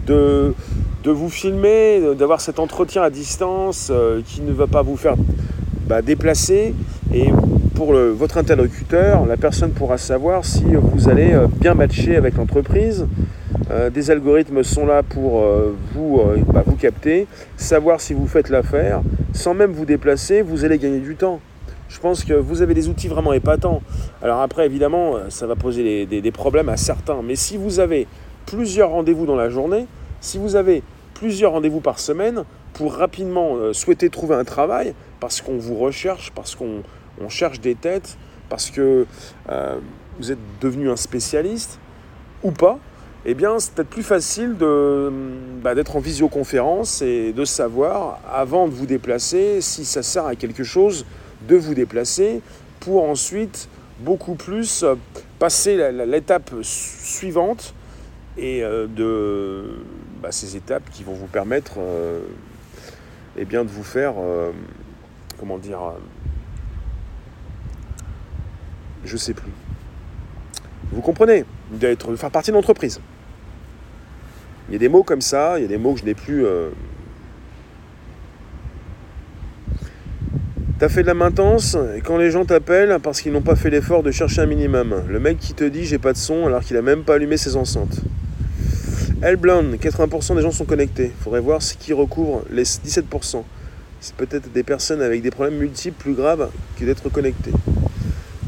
de, 0.07 0.55
de 1.03 1.11
vous 1.11 1.29
filmer, 1.29 2.01
d'avoir 2.17 2.41
cet 2.41 2.59
entretien 2.59 3.03
à 3.03 3.11
distance 3.11 3.93
qui 4.27 4.41
ne 4.43 4.53
va 4.53 4.67
pas 4.67 4.83
vous 4.83 4.97
faire 4.97 5.17
bah, 5.87 6.03
déplacer. 6.03 6.75
Et 7.15 7.31
pour 7.75 7.95
votre 7.95 8.39
interlocuteur, 8.39 9.27
la 9.27 9.37
personne 9.37 9.73
pourra 9.73 9.99
savoir 9.99 10.45
si 10.45 10.63
vous 10.75 11.09
allez 11.09 11.33
euh, 11.33 11.49
bien 11.49 11.75
matcher 11.75 12.15
avec 12.15 12.37
l'entreprise. 12.37 13.07
Euh, 13.71 13.91
des 13.91 14.11
algorithmes 14.13 14.63
sont 14.63 14.87
là 14.87 15.03
pour 15.03 15.43
euh, 15.43 15.75
vous, 15.93 16.23
bah, 16.53 16.63
vous 16.65 16.77
capter, 16.77 17.27
savoir 17.57 18.01
si 18.01 18.15
vous 18.15 18.29
faites 18.29 18.51
l'affaire. 18.51 19.03
Sans 19.33 19.55
même 19.55 19.73
vous 19.73 19.85
déplacer, 19.85 20.43
vous 20.43 20.65
allez 20.65 20.79
gagner 20.79 21.01
du 21.01 21.17
temps. 21.17 21.41
Je 21.89 21.99
pense 21.99 22.25
que 22.25 22.35
vous 22.35 22.63
avez 22.63 22.75
des 22.75 22.89
outils 22.89 23.09
vraiment 23.09 23.33
épatants. 23.33 23.83
Alors 24.23 24.41
après, 24.41 24.65
évidemment, 24.65 25.15
ça 25.29 25.49
va 25.49 25.57
poser 25.57 26.07
des 26.07 26.31
problèmes 26.31 26.69
à 26.69 26.77
certains. 26.77 27.21
Mais 27.23 27.35
si 27.35 27.57
vous 27.57 27.81
avez 27.81 28.07
plusieurs 28.47 28.91
rendez-vous 28.91 29.27
dans 29.27 29.37
la 29.37 29.51
journée, 29.51 29.87
si 30.23 30.39
vous 30.39 30.57
avez 30.57 30.83
plusieurs 31.13 31.53
rendez-vous 31.53 31.81
par 31.81 31.99
semaine 31.99 32.45
pour 32.73 32.95
rapidement 32.95 33.75
souhaiter 33.75 34.09
trouver 34.09 34.35
un 34.35 34.45
travail, 34.45 34.95
parce 35.21 35.43
qu'on 35.43 35.59
vous 35.59 35.77
recherche, 35.77 36.33
parce 36.35 36.55
qu'on 36.55 36.83
on 37.21 37.29
cherche 37.29 37.61
des 37.61 37.75
têtes 37.75 38.17
parce 38.53 38.71
que 38.71 39.07
euh, 39.49 39.77
vous 40.19 40.31
êtes 40.31 40.39
devenu 40.61 40.91
un 40.91 40.97
spécialiste 40.97 41.79
ou 42.43 42.51
pas, 42.51 42.79
eh 43.25 43.33
bien, 43.33 43.59
c'est 43.59 43.73
peut-être 43.73 43.89
plus 43.89 44.03
facile 44.03 44.57
bah, 45.63 45.75
d'être 45.75 45.97
en 45.97 46.01
visioconférence 46.01 47.01
et 47.01 47.33
de 47.33 47.45
savoir, 47.47 48.21
avant 48.31 48.69
de 48.69 48.75
vous 48.75 48.85
déplacer, 48.85 49.63
si 49.63 49.87
ça 49.87 50.03
sert 50.03 50.27
à 50.27 50.35
quelque 50.35 50.65
chose 50.65 51.07
de 51.49 51.57
vous 51.57 51.73
déplacer 51.73 52.43
pour 52.81 53.05
ensuite 53.05 53.71
beaucoup 54.01 54.35
plus 54.35 54.85
passer 55.39 55.91
l'étape 56.07 56.51
suivante 56.61 57.75
et 58.37 58.63
euh, 58.63 58.87
de 58.87 59.77
bah, 60.23 60.33
ces 60.33 60.57
étapes 60.57 60.89
qui 60.93 61.03
vont 61.03 61.15
vous 61.15 61.27
permettre 61.27 61.75
euh, 61.79 62.21
eh 63.37 63.45
bien, 63.45 63.65
de 63.65 63.71
vous 63.71 63.83
faire, 63.83 64.15
comment 65.39 65.59
dire, 65.59 65.81
je 69.05 69.17
sais 69.17 69.35
plus. 69.35 69.53
Vous 70.93 71.01
comprenez 71.01 71.45
D'être, 71.73 72.15
faire 72.17 72.31
partie 72.31 72.51
de 72.51 72.57
l'entreprise. 72.57 73.01
Il 74.69 74.73
y 74.73 74.77
a 74.77 74.79
des 74.79 74.89
mots 74.89 75.03
comme 75.03 75.23
ça, 75.23 75.59
il 75.59 75.63
y 75.63 75.65
a 75.65 75.69
des 75.69 75.79
mots 75.79 75.95
que 75.95 76.01
je 76.01 76.05
n'ai 76.05 76.15
plus. 76.15 76.45
Euh... 76.45 76.71
T'as 80.79 80.89
fait 80.89 81.03
de 81.03 81.07
la 81.07 81.15
maintenance 81.15 81.77
et 81.97 82.01
quand 82.01 82.17
les 82.17 82.31
gens 82.31 82.45
t'appellent 82.45 82.99
parce 83.03 83.21
qu'ils 83.21 83.33
n'ont 83.33 83.43
pas 83.43 83.55
fait 83.55 83.71
l'effort 83.71 84.03
de 84.03 84.11
chercher 84.11 84.43
un 84.43 84.47
minimum. 84.47 85.03
Le 85.09 85.21
mec 85.21 85.39
qui 85.39 85.55
te 85.55 85.65
dit 85.65 85.85
j'ai 85.85 85.99
pas 85.99 86.13
de 86.13 86.19
son 86.19 86.47
alors 86.47 86.63
qu'il 86.63 86.77
a 86.77 86.83
même 86.83 87.05
pas 87.05 87.15
allumé 87.15 87.37
ses 87.37 87.57
enceintes. 87.57 88.01
Hellblond, 89.23 89.77
80% 89.81 90.35
des 90.35 90.43
gens 90.43 90.51
sont 90.51 90.65
connectés. 90.65 91.13
Faudrait 91.21 91.41
voir 91.41 91.63
ce 91.63 91.75
qui 91.75 91.93
recouvre 91.93 92.43
les 92.51 92.65
17%. 92.65 93.45
C'est 94.01 94.17
peut-être 94.17 94.53
des 94.53 94.65
personnes 94.65 95.01
avec 95.01 95.23
des 95.23 95.31
problèmes 95.31 95.59
multiples 95.59 95.95
plus 95.97 96.15
graves 96.15 96.49
que 96.77 96.85
d'être 96.85 97.09
connectés. 97.09 97.53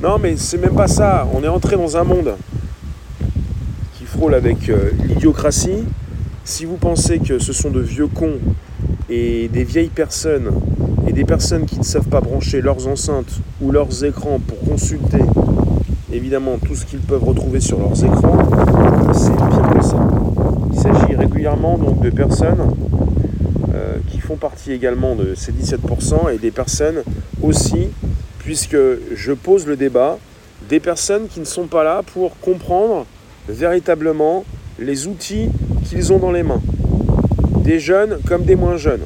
Non, 0.03 0.19
mais 0.19 0.37
c'est 0.37 0.59
même 0.59 0.75
pas 0.75 0.89
ça. 0.89 1.29
On 1.33 1.45
est 1.45 1.49
entré 1.49 1.77
dans 1.77 1.97
un 1.97 2.03
monde 2.03 2.35
qui 3.97 4.05
frôle 4.05 4.35
avec 4.35 4.69
euh, 4.69 4.91
l'idiocratie. 5.05 5.85
Si 6.45 6.65
vous 6.65 6.77
pensez 6.77 7.21
que 7.21 7.39
ce 7.39 7.53
sont 7.53 7.71
de 7.71 7.81
vieux 7.81 8.09
cons 8.09 8.41
et 9.09 9.47
des 9.47 9.63
vieilles 9.63 9.91
personnes 9.91 10.51
et 11.07 11.13
des 11.13 11.25
personnes 11.25 11.67
qui 11.67 11.79
ne 11.79 11.85
savent 11.85 12.09
pas 12.09 12.21
brancher 12.21 12.61
leurs 12.61 12.89
enceintes 12.89 13.41
ou 13.61 13.71
leurs 13.71 14.05
écrans 14.05 14.41
pour 14.41 14.59
consulter 14.69 15.23
évidemment 16.14 16.59
tout 16.59 16.74
ce 16.74 16.85
qu'ils 16.85 17.00
peuvent 17.00 17.24
retrouver 17.24 17.61
sur 17.61 17.79
leurs 17.79 18.05
écrans, 18.05 18.38
c'est 19.12 19.35
pire 19.35 19.70
que 19.77 19.85
ça. 19.85 20.09
Il 20.72 20.79
s'agit 20.79 21.16
régulièrement 21.16 21.77
donc 21.79 22.00
de 22.00 22.11
personnes 22.11 22.74
euh, 23.74 23.96
qui 24.11 24.20
font 24.20 24.37
partie 24.37 24.72
également 24.72 25.16
de 25.16 25.35
ces 25.35 25.53
17% 25.53 26.33
et 26.33 26.38
des 26.38 26.50
personnes 26.50 27.03
aussi 27.42 27.88
puisque 28.38 28.77
je 29.14 29.33
pose 29.33 29.66
le 29.66 29.77
débat 29.77 30.18
des 30.68 30.81
personnes 30.81 31.27
qui 31.29 31.40
ne 31.40 31.44
sont 31.44 31.66
pas 31.66 31.85
là 31.85 32.03
pour 32.12 32.38
comprendre 32.38 33.07
véritablement 33.48 34.44
les 34.79 35.07
outils 35.07 35.48
qu'ils 35.85 36.12
ont 36.12 36.18
dans 36.18 36.33
les 36.33 36.42
mains. 36.42 36.62
Des 37.62 37.79
jeunes 37.79 38.18
comme 38.27 38.44
des 38.44 38.57
moins 38.57 38.77
jeunes. 38.77 39.05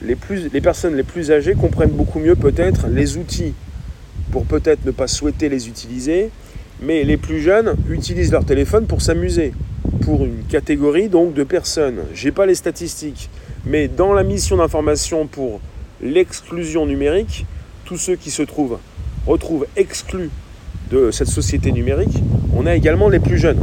Les, 0.00 0.16
personnes 0.60 0.94
les 0.94 1.02
plus 1.02 1.32
âgées 1.32 1.54
comprennent 1.54 1.90
beaucoup 1.90 2.20
mieux 2.20 2.36
peut-être 2.36 2.86
les 2.88 3.16
outils 3.16 3.54
pour 4.30 4.44
peut-être 4.44 4.84
ne 4.84 4.90
pas 4.90 5.06
souhaiter 5.06 5.48
les 5.48 5.68
utiliser, 5.68 6.30
mais 6.80 7.04
les 7.04 7.16
plus 7.16 7.40
jeunes 7.40 7.74
utilisent 7.90 8.32
leur 8.32 8.44
téléphone 8.44 8.86
pour 8.86 9.02
s'amuser, 9.02 9.52
pour 10.02 10.24
une 10.24 10.44
catégorie 10.48 11.08
donc 11.08 11.34
de 11.34 11.44
personnes. 11.44 12.00
J'ai 12.14 12.30
pas 12.30 12.46
les 12.46 12.54
statistiques, 12.54 13.30
mais 13.66 13.88
dans 13.88 14.12
la 14.12 14.22
mission 14.22 14.56
d'information 14.56 15.26
pour 15.26 15.60
l'exclusion 16.02 16.86
numérique, 16.86 17.46
tous 17.84 17.96
ceux 17.96 18.16
qui 18.16 18.30
se 18.30 18.42
trouvent, 18.42 18.78
retrouvent 19.26 19.66
exclus 19.76 20.30
de 20.90 21.10
cette 21.10 21.28
société 21.28 21.72
numérique, 21.72 22.22
on 22.54 22.66
a 22.66 22.74
également 22.74 23.08
les 23.08 23.18
plus 23.18 23.38
jeunes. 23.38 23.58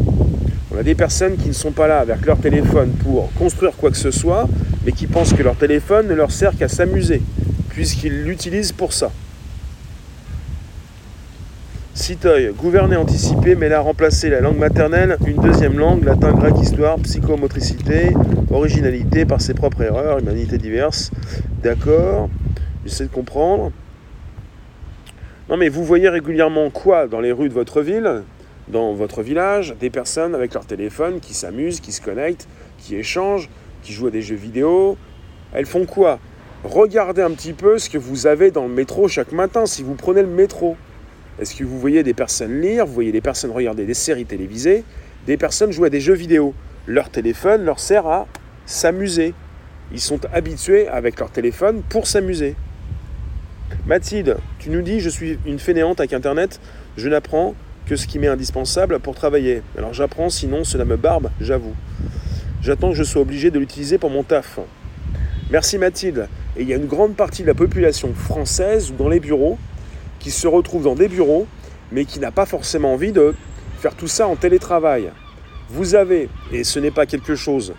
On 0.72 0.78
a 0.78 0.84
des 0.84 0.96
personnes 0.96 1.38
qui 1.38 1.48
ne 1.48 1.54
sont 1.54 1.72
pas 1.72 1.88
là 1.88 2.00
avec 2.00 2.26
leur 2.26 2.38
téléphone 2.38 2.92
pour 3.04 3.32
construire 3.34 3.76
quoi 3.78 3.92
que 3.92 3.98
ce 3.98 4.12
soit, 4.12 4.48
mais 4.86 4.92
qui 4.92 5.08
pensent 5.08 5.34
que 5.34 5.42
leur 5.42 5.56
téléphone 5.56 6.08
ne 6.08 6.14
leur 6.14 6.32
sert 6.32 6.56
qu'à 6.58 6.68
s'amuser, 6.68 7.22
puisqu'ils 7.70 8.24
l'utilisent 8.24 8.74
pour 8.74 8.92
ça. 8.92 9.12
Citoy, 11.96 12.52
gouverner, 12.54 12.98
anticiper, 12.98 13.56
mais 13.56 13.70
là 13.70 13.80
remplacer 13.80 14.30
la 14.30 14.42
langue 14.42 14.58
maternelle, 14.58 15.18
une 15.26 15.38
deuxième 15.42 15.80
langue, 15.80 16.04
latin, 16.04 16.34
grec, 16.34 16.54
histoire, 16.62 17.00
psychomotricité, 17.00 18.12
originalité 18.52 19.24
par 19.24 19.40
ses 19.40 19.54
propres 19.54 19.82
erreurs, 19.82 20.20
humanité 20.20 20.58
diverse. 20.58 21.12
D'accord, 21.64 22.30
j'essaie 22.84 23.06
de 23.06 23.10
comprendre. 23.10 23.72
Non 25.48 25.56
mais 25.56 25.70
vous 25.70 25.86
voyez 25.86 26.10
régulièrement 26.10 26.70
quoi 26.70 27.08
dans 27.08 27.22
les 27.22 27.32
rues 27.32 27.48
de 27.48 27.54
votre 27.54 27.82
ville, 27.82 28.24
dans 28.68 28.94
votre 28.94 29.22
village, 29.22 29.74
des 29.80 29.90
personnes 29.90 30.36
avec 30.36 30.54
leur 30.54 30.66
téléphone 30.66 31.22
qui 31.22 31.34
s'amusent, 31.34 31.80
qui 31.80 31.94
se 31.94 32.02
connectent, 32.02 32.50
qui 32.78 32.98
échangent, 32.98 33.50
qui 33.84 33.94
jouent 33.94 34.08
à 34.08 34.12
des 34.12 34.22
jeux 34.22 34.36
vidéo. 34.36 34.98
Elles 35.54 35.66
font 35.66 35.86
quoi? 35.86 36.20
Regardez 36.66 37.22
un 37.22 37.32
petit 37.32 37.54
peu 37.54 37.78
ce 37.78 37.90
que 37.90 37.98
vous 37.98 38.28
avez 38.28 38.52
dans 38.52 38.64
le 38.64 38.74
métro 38.74 39.08
chaque 39.08 39.32
matin 39.32 39.66
si 39.66 39.82
vous 39.82 39.96
prenez 39.96 40.22
le 40.24 40.28
métro. 40.28 40.76
Est-ce 41.40 41.56
que 41.56 41.64
vous 41.64 41.80
voyez 41.80 42.04
des 42.04 42.14
personnes 42.14 42.62
lire, 42.62 42.86
vous 42.86 42.94
voyez 42.94 43.12
des 43.12 43.22
personnes 43.22 43.52
regarder 43.52 43.86
des 43.86 43.94
séries 43.94 44.26
télévisées, 44.26 44.84
des 45.28 45.38
personnes 45.38 45.72
jouer 45.72 45.88
à 45.88 45.90
des 45.90 46.00
jeux 46.00 46.14
vidéo 46.14 46.54
Leur 46.88 47.10
téléphone 47.10 47.66
leur 47.66 47.80
sert 47.80 48.08
à 48.08 48.28
s'amuser. 48.66 49.34
Ils 49.92 50.00
sont 50.00 50.20
habitués 50.34 50.88
avec 50.88 51.20
leur 51.20 51.30
téléphone 51.30 51.82
pour 51.90 52.08
s'amuser. 52.08 52.56
Mathilde, 53.86 54.38
tu 54.60 54.70
nous 54.70 54.82
dis, 54.82 55.00
je 55.00 55.10
suis 55.10 55.38
une 55.46 55.60
fainéante 55.60 56.00
avec 56.00 56.14
Internet, 56.14 56.60
je 56.98 57.10
n'apprends 57.10 57.54
que 57.86 57.96
ce 57.96 58.08
qui 58.08 58.18
m'est 58.18 58.28
indispensable 58.28 59.00
pour 59.00 59.14
travailler. 59.14 59.62
Alors 59.78 59.94
j'apprends, 59.94 60.30
sinon 60.30 60.64
cela 60.64 60.86
me 60.86 60.96
barbe, 60.96 61.30
j'avoue. 61.40 61.76
J'attends 62.62 62.90
que 62.90 62.96
je 62.96 63.04
sois 63.04 63.22
obligé 63.22 63.52
de 63.52 63.60
l'utiliser 63.60 63.98
pour 63.98 64.10
mon 64.10 64.24
taf. 64.24 64.60
Merci 65.52 65.78
Mathilde. 65.78 66.28
Et 66.58 66.62
il 66.62 66.70
y 66.70 66.74
a 66.74 66.78
une 66.78 66.88
grande 66.88 67.16
partie 67.16 67.44
de 67.44 67.48
la 67.48 67.54
population 67.54 68.14
française 68.14 68.94
dans 68.98 69.10
les 69.10 69.20
bureaux 69.20 69.60
qui 70.26 70.32
se 70.32 70.48
retrouve 70.48 70.86
dans 70.86 70.96
des 70.96 71.08
bureaux, 71.08 71.46
mais 71.92 72.04
qui 72.04 72.20
n'a 72.20 72.32
pas 72.32 72.48
forcément 72.48 72.94
envie 72.94 73.12
de 73.12 73.36
faire 73.80 73.94
tout 73.94 74.08
ça 74.08 74.28
en 74.28 74.36
télétravail. 74.36 75.12
Vous 75.70 75.94
avez, 75.94 76.30
et 76.52 76.64
ce 76.64 76.80
n'est 76.80 76.90
pas 76.90 77.06
quelque 77.06 77.36
chose 77.36 77.76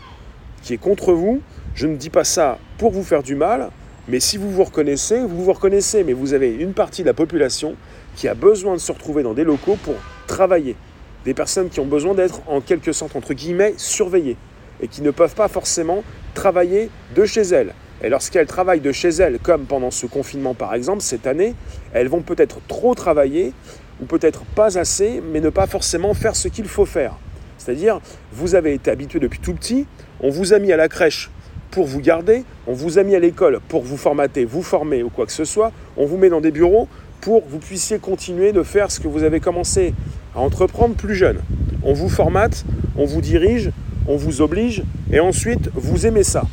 qui 0.62 0.72
est 0.72 0.78
contre 0.78 1.12
vous, 1.12 1.40
je 1.74 1.88
ne 1.88 1.96
dis 1.96 2.08
pas 2.08 2.22
ça 2.22 2.58
pour 2.78 2.92
vous 2.92 3.02
faire 3.02 3.24
du 3.24 3.34
mal, 3.34 3.70
mais 4.06 4.20
si 4.20 4.36
vous 4.36 4.48
vous 4.48 4.62
reconnaissez, 4.62 5.18
vous 5.18 5.42
vous 5.42 5.52
reconnaissez, 5.52 6.04
mais 6.04 6.12
vous 6.12 6.34
avez 6.34 6.54
une 6.54 6.72
partie 6.72 7.02
de 7.02 7.08
la 7.08 7.14
population 7.14 7.74
qui 8.14 8.28
a 8.28 8.34
besoin 8.34 8.74
de 8.74 8.80
se 8.80 8.92
retrouver 8.92 9.24
dans 9.24 9.34
des 9.34 9.42
locaux 9.42 9.76
pour 9.82 9.96
travailler. 10.28 10.76
Des 11.24 11.34
personnes 11.34 11.68
qui 11.68 11.80
ont 11.80 11.86
besoin 11.86 12.14
d'être 12.14 12.42
en 12.46 12.60
quelque 12.60 12.92
sorte, 12.92 13.16
entre 13.16 13.34
guillemets, 13.34 13.74
surveillées 13.76 14.36
et 14.80 14.86
qui 14.86 15.02
ne 15.02 15.10
peuvent 15.10 15.34
pas 15.34 15.48
forcément 15.48 16.04
travailler 16.32 16.90
de 17.16 17.24
chez 17.24 17.42
elles. 17.42 17.74
Et 18.02 18.08
lorsqu'elles 18.08 18.46
travaillent 18.46 18.80
de 18.80 18.92
chez 18.92 19.08
elles, 19.08 19.38
comme 19.38 19.64
pendant 19.64 19.90
ce 19.90 20.06
confinement 20.06 20.54
par 20.54 20.74
exemple, 20.74 21.02
cette 21.02 21.26
année, 21.26 21.54
elles 21.92 22.08
vont 22.08 22.22
peut-être 22.22 22.58
trop 22.68 22.94
travailler, 22.94 23.52
ou 24.00 24.04
peut-être 24.04 24.44
pas 24.44 24.78
assez, 24.78 25.22
mais 25.32 25.40
ne 25.40 25.48
pas 25.48 25.66
forcément 25.66 26.14
faire 26.14 26.36
ce 26.36 26.48
qu'il 26.48 26.66
faut 26.66 26.84
faire. 26.84 27.14
C'est-à-dire, 27.58 28.00
vous 28.32 28.54
avez 28.54 28.74
été 28.74 28.90
habitué 28.90 29.18
depuis 29.18 29.40
tout 29.40 29.54
petit, 29.54 29.86
on 30.20 30.30
vous 30.30 30.52
a 30.52 30.58
mis 30.58 30.72
à 30.72 30.76
la 30.76 30.88
crèche 30.88 31.30
pour 31.70 31.86
vous 31.86 32.00
garder, 32.00 32.44
on 32.66 32.72
vous 32.74 32.98
a 32.98 33.02
mis 33.02 33.14
à 33.14 33.18
l'école 33.18 33.60
pour 33.68 33.82
vous 33.82 33.96
formater, 33.96 34.44
vous 34.44 34.62
former 34.62 35.02
ou 35.02 35.08
quoi 35.08 35.26
que 35.26 35.32
ce 35.32 35.44
soit, 35.44 35.72
on 35.96 36.06
vous 36.06 36.16
met 36.16 36.28
dans 36.28 36.40
des 36.40 36.50
bureaux 36.50 36.88
pour 37.20 37.44
que 37.44 37.50
vous 37.50 37.58
puissiez 37.58 37.98
continuer 37.98 38.52
de 38.52 38.62
faire 38.62 38.90
ce 38.90 39.00
que 39.00 39.08
vous 39.08 39.24
avez 39.24 39.40
commencé 39.40 39.94
à 40.34 40.40
entreprendre 40.40 40.94
plus 40.94 41.14
jeune. 41.14 41.40
On 41.82 41.92
vous 41.92 42.08
formate, 42.08 42.64
on 42.96 43.06
vous 43.06 43.20
dirige, 43.20 43.70
on 44.06 44.16
vous 44.16 44.42
oblige, 44.42 44.84
et 45.10 45.18
ensuite 45.18 45.70
vous 45.74 46.06
aimez 46.06 46.22
ça. 46.22 46.44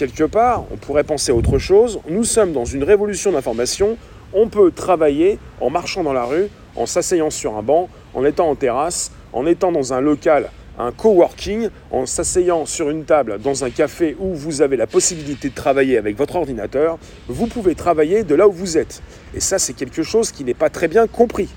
Quelque 0.00 0.24
part, 0.24 0.64
on 0.72 0.78
pourrait 0.78 1.04
penser 1.04 1.30
à 1.30 1.34
autre 1.34 1.58
chose. 1.58 2.00
Nous 2.08 2.24
sommes 2.24 2.54
dans 2.54 2.64
une 2.64 2.84
révolution 2.84 3.32
d'information. 3.32 3.98
On 4.32 4.48
peut 4.48 4.70
travailler 4.70 5.38
en 5.60 5.68
marchant 5.68 6.02
dans 6.02 6.14
la 6.14 6.24
rue, 6.24 6.48
en 6.74 6.86
s'asseyant 6.86 7.28
sur 7.28 7.54
un 7.58 7.62
banc, 7.62 7.90
en 8.14 8.24
étant 8.24 8.48
en 8.48 8.54
terrasse, 8.54 9.12
en 9.34 9.44
étant 9.44 9.72
dans 9.72 9.92
un 9.92 10.00
local, 10.00 10.48
un 10.78 10.90
coworking, 10.90 11.68
en 11.90 12.06
s'asseyant 12.06 12.64
sur 12.64 12.88
une 12.88 13.04
table 13.04 13.40
dans 13.44 13.62
un 13.62 13.68
café 13.68 14.16
où 14.18 14.32
vous 14.32 14.62
avez 14.62 14.78
la 14.78 14.86
possibilité 14.86 15.50
de 15.50 15.54
travailler 15.54 15.98
avec 15.98 16.16
votre 16.16 16.36
ordinateur. 16.36 16.96
Vous 17.28 17.46
pouvez 17.46 17.74
travailler 17.74 18.24
de 18.24 18.34
là 18.34 18.48
où 18.48 18.52
vous 18.52 18.78
êtes. 18.78 19.02
Et 19.34 19.40
ça, 19.40 19.58
c'est 19.58 19.74
quelque 19.74 20.02
chose 20.02 20.32
qui 20.32 20.44
n'est 20.44 20.54
pas 20.54 20.70
très 20.70 20.88
bien 20.88 21.06
compris 21.08 21.50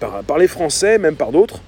par, 0.00 0.22
par 0.22 0.36
les 0.36 0.48
Français, 0.48 0.98
même 0.98 1.16
par 1.16 1.32
d'autres. 1.32 1.62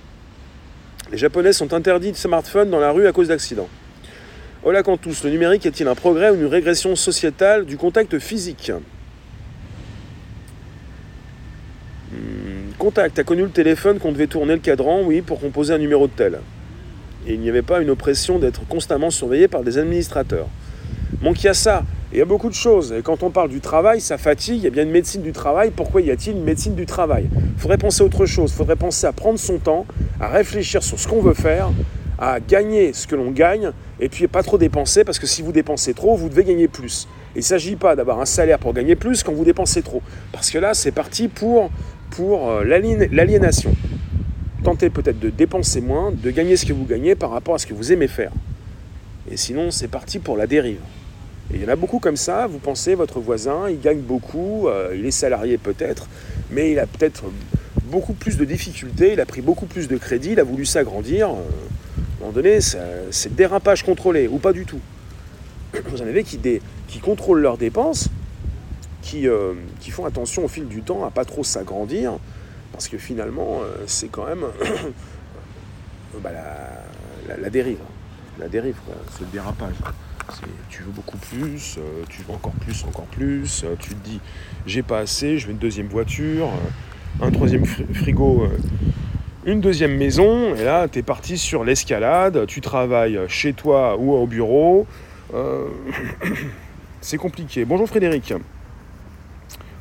Les 1.11 1.17
Japonais 1.17 1.55
sont 1.55 1.73
interdits 1.73 2.13
de 2.13 2.19
smartphones 2.19 2.69
dans 2.69 2.81
la 2.81 2.91
rue 2.91 3.07
à 3.07 3.13
cause 3.13 3.29
d'accidents. 3.29 3.71
Hola 4.63 4.83
tous, 4.83 5.25
le 5.25 5.31
numérique 5.31 5.65
est-il 5.65 5.89
un 5.89 5.95
progrès 5.95 6.29
ou 6.29 6.35
une 6.35 6.45
régression 6.45 6.95
sociétale 6.95 7.65
du 7.65 7.79
contact 7.79 8.19
physique? 8.19 8.71
Hmm, 12.13 12.71
Contact, 12.77 13.19
a 13.19 13.25
connu 13.25 13.41
le 13.41 13.49
téléphone 13.49 13.99
qu'on 13.99 14.13
devait 14.13 14.27
tourner 14.27 14.53
le 14.53 14.59
cadran, 14.61 15.01
oui, 15.03 15.23
pour 15.23 15.41
composer 15.41 15.73
un 15.73 15.79
numéro 15.79 16.09
de 16.09 16.13
tel. 16.13 16.41
Et 17.27 17.33
il 17.33 17.41
n'y 17.41 17.49
avait 17.49 17.63
pas 17.63 17.81
une 17.81 17.89
oppression 17.89 18.39
d'être 18.39 18.69
constamment 18.69 19.09
surveillé 19.09 19.49
par 19.49 19.63
des 19.63 19.79
administrateurs. 19.79 20.49
Donc 21.23 21.43
il 21.43 21.47
y 21.47 21.49
a 21.49 21.55
ça, 21.55 21.85
il 22.13 22.19
y 22.19 22.21
a 22.21 22.27
beaucoup 22.27 22.51
de 22.51 22.55
choses. 22.55 22.93
Et 22.93 23.01
quand 23.01 23.23
on 23.23 23.31
parle 23.31 23.49
du 23.49 23.63
travail, 23.63 24.03
ça 24.03 24.19
fatigue, 24.19 24.57
il 24.57 24.65
y 24.65 24.67
a 24.67 24.71
bien 24.71 24.83
une 24.83 24.91
médecine 24.91 25.23
du 25.23 25.33
travail. 25.33 25.71
Pourquoi 25.75 26.03
y 26.03 26.11
a-t-il 26.11 26.37
une 26.37 26.45
médecine 26.45 26.75
du 26.75 26.85
travail? 26.85 27.31
Il 27.33 27.59
faudrait 27.59 27.79
penser 27.79 28.03
à 28.03 28.05
autre 28.05 28.27
chose, 28.27 28.51
il 28.53 28.57
faudrait 28.57 28.77
penser 28.77 29.07
à 29.07 29.13
prendre 29.15 29.39
son 29.39 29.57
temps, 29.57 29.87
à 30.21 30.29
réfléchir 30.29 30.83
sur 30.83 30.99
ce 30.99 31.09
qu'on 31.09 31.23
veut 31.23 31.33
faire, 31.33 31.71
à 32.19 32.41
gagner 32.41 32.93
ce 32.93 33.07
que 33.07 33.17
l'on 33.17 33.31
gagne 33.31 33.73
et 34.01 34.09
puis 34.09 34.27
pas 34.27 34.43
trop 34.43 34.59
dépenser 34.59 35.05
parce 35.05 35.19
que 35.19 35.27
si 35.27 35.43
vous 35.43 35.53
dépensez 35.53 35.95
trop, 35.95 36.17
vous 36.17 36.29
devez 36.29 36.45
gagner 36.45 36.69
plus. 36.69 37.07
il 37.35 37.39
ne 37.39 37.45
s'agit 37.45 37.77
pas 37.77 37.95
d'avoir 37.95 38.21
un 38.21 38.25
salaire 38.25 38.59
pour 38.59 38.73
gagner 38.73 38.97
plus 38.97 39.23
quand 39.23 39.33
vous 39.33 39.45
dépensez 39.45 39.83
trop. 39.83 40.03
Parce 40.33 40.51
que 40.51 40.59
là, 40.59 40.75
c'est 40.75 40.91
parti 40.91 41.29
pour, 41.29 41.71
euh, 42.19 42.65
l'aliénation. 42.65 43.75
Tentez 44.65 44.91
peut-être 44.91 45.19
de 45.19 45.31
dépenser 45.31 45.81
moins, 45.81 46.13
de 46.13 46.31
gagner 46.31 46.57
ce 46.57 46.67
que 46.67 46.73
vous 46.73 46.85
gagnez 46.85 47.15
par 47.15 47.31
rapport 47.31 47.55
à 47.55 47.59
ce 47.59 47.67
que 47.67 47.75
vous 47.75 47.93
aimez 47.93 48.09
faire. 48.09 48.33
Et 49.31 49.37
sinon, 49.37 49.71
c'est 49.71 49.89
parti 49.89 50.19
pour 50.19 50.37
la 50.37 50.47
dérive. 50.47 50.81
Et 51.53 51.57
il 51.57 51.63
y 51.63 51.65
en 51.65 51.69
a 51.69 51.77
beaucoup 51.77 51.99
comme 51.99 52.17
ça, 52.17 52.47
vous 52.47 52.59
pensez, 52.59 52.95
votre 52.95 53.21
voisin, 53.21 53.69
il 53.69 53.81
gagne 53.81 54.01
beaucoup, 54.01 54.69
euh, 54.69 54.95
il 54.97 55.05
est 55.05 55.11
salarié 55.11 55.59
peut-être, 55.59 56.09
mais 56.51 56.71
il 56.73 56.79
a 56.79 56.87
peut-être 56.87 57.25
beaucoup 57.85 58.13
plus 58.13 58.37
de 58.37 58.45
difficultés, 58.45 59.13
il 59.13 59.21
a 59.21 59.27
pris 59.27 59.41
beaucoup 59.41 59.67
plus 59.67 59.89
de 59.89 59.97
crédit, 59.97 60.33
il 60.33 60.41
a 60.41 60.45
voulu 60.45 60.65
s'agrandir. 60.65 61.31
Euh, 61.31 61.35
moment 62.31 62.43
donné, 62.43 62.61
c'est 62.61 63.35
dérapage 63.35 63.83
contrôlé, 63.83 64.29
ou 64.29 64.39
pas 64.39 64.53
du 64.53 64.65
tout. 64.65 64.81
Vous 65.87 66.03
en 66.03 66.07
avez 66.07 66.25
qui, 66.25 66.39
qui 66.89 66.99
contrôlent 67.01 67.41
leurs 67.41 67.59
dépenses, 67.59 68.09
qui, 69.03 69.29
euh, 69.29 69.55
qui, 69.81 69.91
font 69.91 70.05
attention 70.05 70.45
au 70.45 70.49
fil 70.49 70.67
du 70.67 70.83
temps 70.83 71.05
à 71.05 71.11
pas 71.11 71.25
trop 71.25 71.43
s'agrandir, 71.43 72.19
parce 72.73 72.89
que 72.89 72.99
finalement, 72.99 73.61
euh, 73.63 73.85
c'est 73.87 74.09
quand 74.09 74.27
même 74.27 74.45
bah, 76.23 76.31
la, 77.27 77.51
dérive. 77.51 77.79
La 78.39 78.49
dérive, 78.49 78.77
c'est 79.13 79.23
le 79.23 79.31
dérapage. 79.33 79.75
Tu 80.69 80.83
veux 80.83 80.93
beaucoup 80.93 81.19
plus, 81.19 81.79
euh, 81.79 82.05
tu 82.09 82.23
veux 82.23 82.33
encore 82.33 82.53
plus, 82.53 82.85
encore 82.85 83.07
plus, 83.07 83.65
tu 83.81 83.91
te 83.91 84.09
dis 84.09 84.21
j'ai 84.67 84.83
pas 84.83 85.01
assez, 85.01 85.39
je 85.39 85.47
veux 85.47 85.53
une 85.53 85.59
deuxième 85.59 85.89
voiture, 85.89 86.49
un 87.21 87.31
troisième 87.33 87.67
frigo 87.67 88.47
une 89.47 89.61
deuxième 89.61 89.97
maison, 89.97 90.55
et 90.55 90.65
là, 90.65 90.87
tu 90.89 90.99
es 90.99 91.03
parti 91.03 91.39
sur 91.39 91.65
l'escalade, 91.65 92.47
tu 92.47 92.61
travailles 92.61 93.19
chez 93.29 93.53
toi 93.55 93.97
ou 93.99 94.13
au 94.13 94.27
bureau. 94.27 94.87
Euh, 95.35 95.67
c'est 97.01 97.17
compliqué. 97.17 97.65
Bonjour 97.65 97.89
Frédéric. 97.89 98.35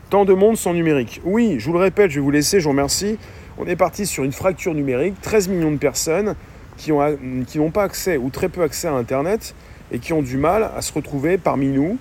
Tant 0.10 0.24
de 0.24 0.34
monde 0.34 0.58
sans 0.58 0.74
numérique. 0.74 1.22
Oui, 1.26 1.58
je 1.60 1.66
vous 1.66 1.74
le 1.74 1.80
répète, 1.80 2.10
je 2.12 2.16
vais 2.16 2.22
vous 2.22 2.32
laisser, 2.32 2.60
je 2.60 2.64
vous 2.64 2.72
remercie. 2.72 3.18
On 3.58 3.66
est 3.66 3.76
parti 3.76 4.06
sur 4.06 4.24
une 4.24 4.32
fracture 4.32 4.74
numérique, 4.74 5.16
13 5.22 5.50
millions 5.50 5.72
de 5.72 5.78
personnes 5.78 6.36
qui 6.78 6.92
n'ont 6.92 7.72
pas 7.72 7.84
accès 7.84 8.16
ou 8.16 8.30
très 8.30 8.48
peu 8.48 8.64
accès 8.64 8.88
à 8.88 8.94
Internet 8.94 9.54
et 9.92 10.00
qui 10.00 10.14
ont 10.14 10.22
du 10.22 10.38
mal 10.38 10.72
à 10.76 10.82
se 10.82 10.94
retrouver 10.94 11.38
parmi 11.38 11.68
nous. 11.68 11.98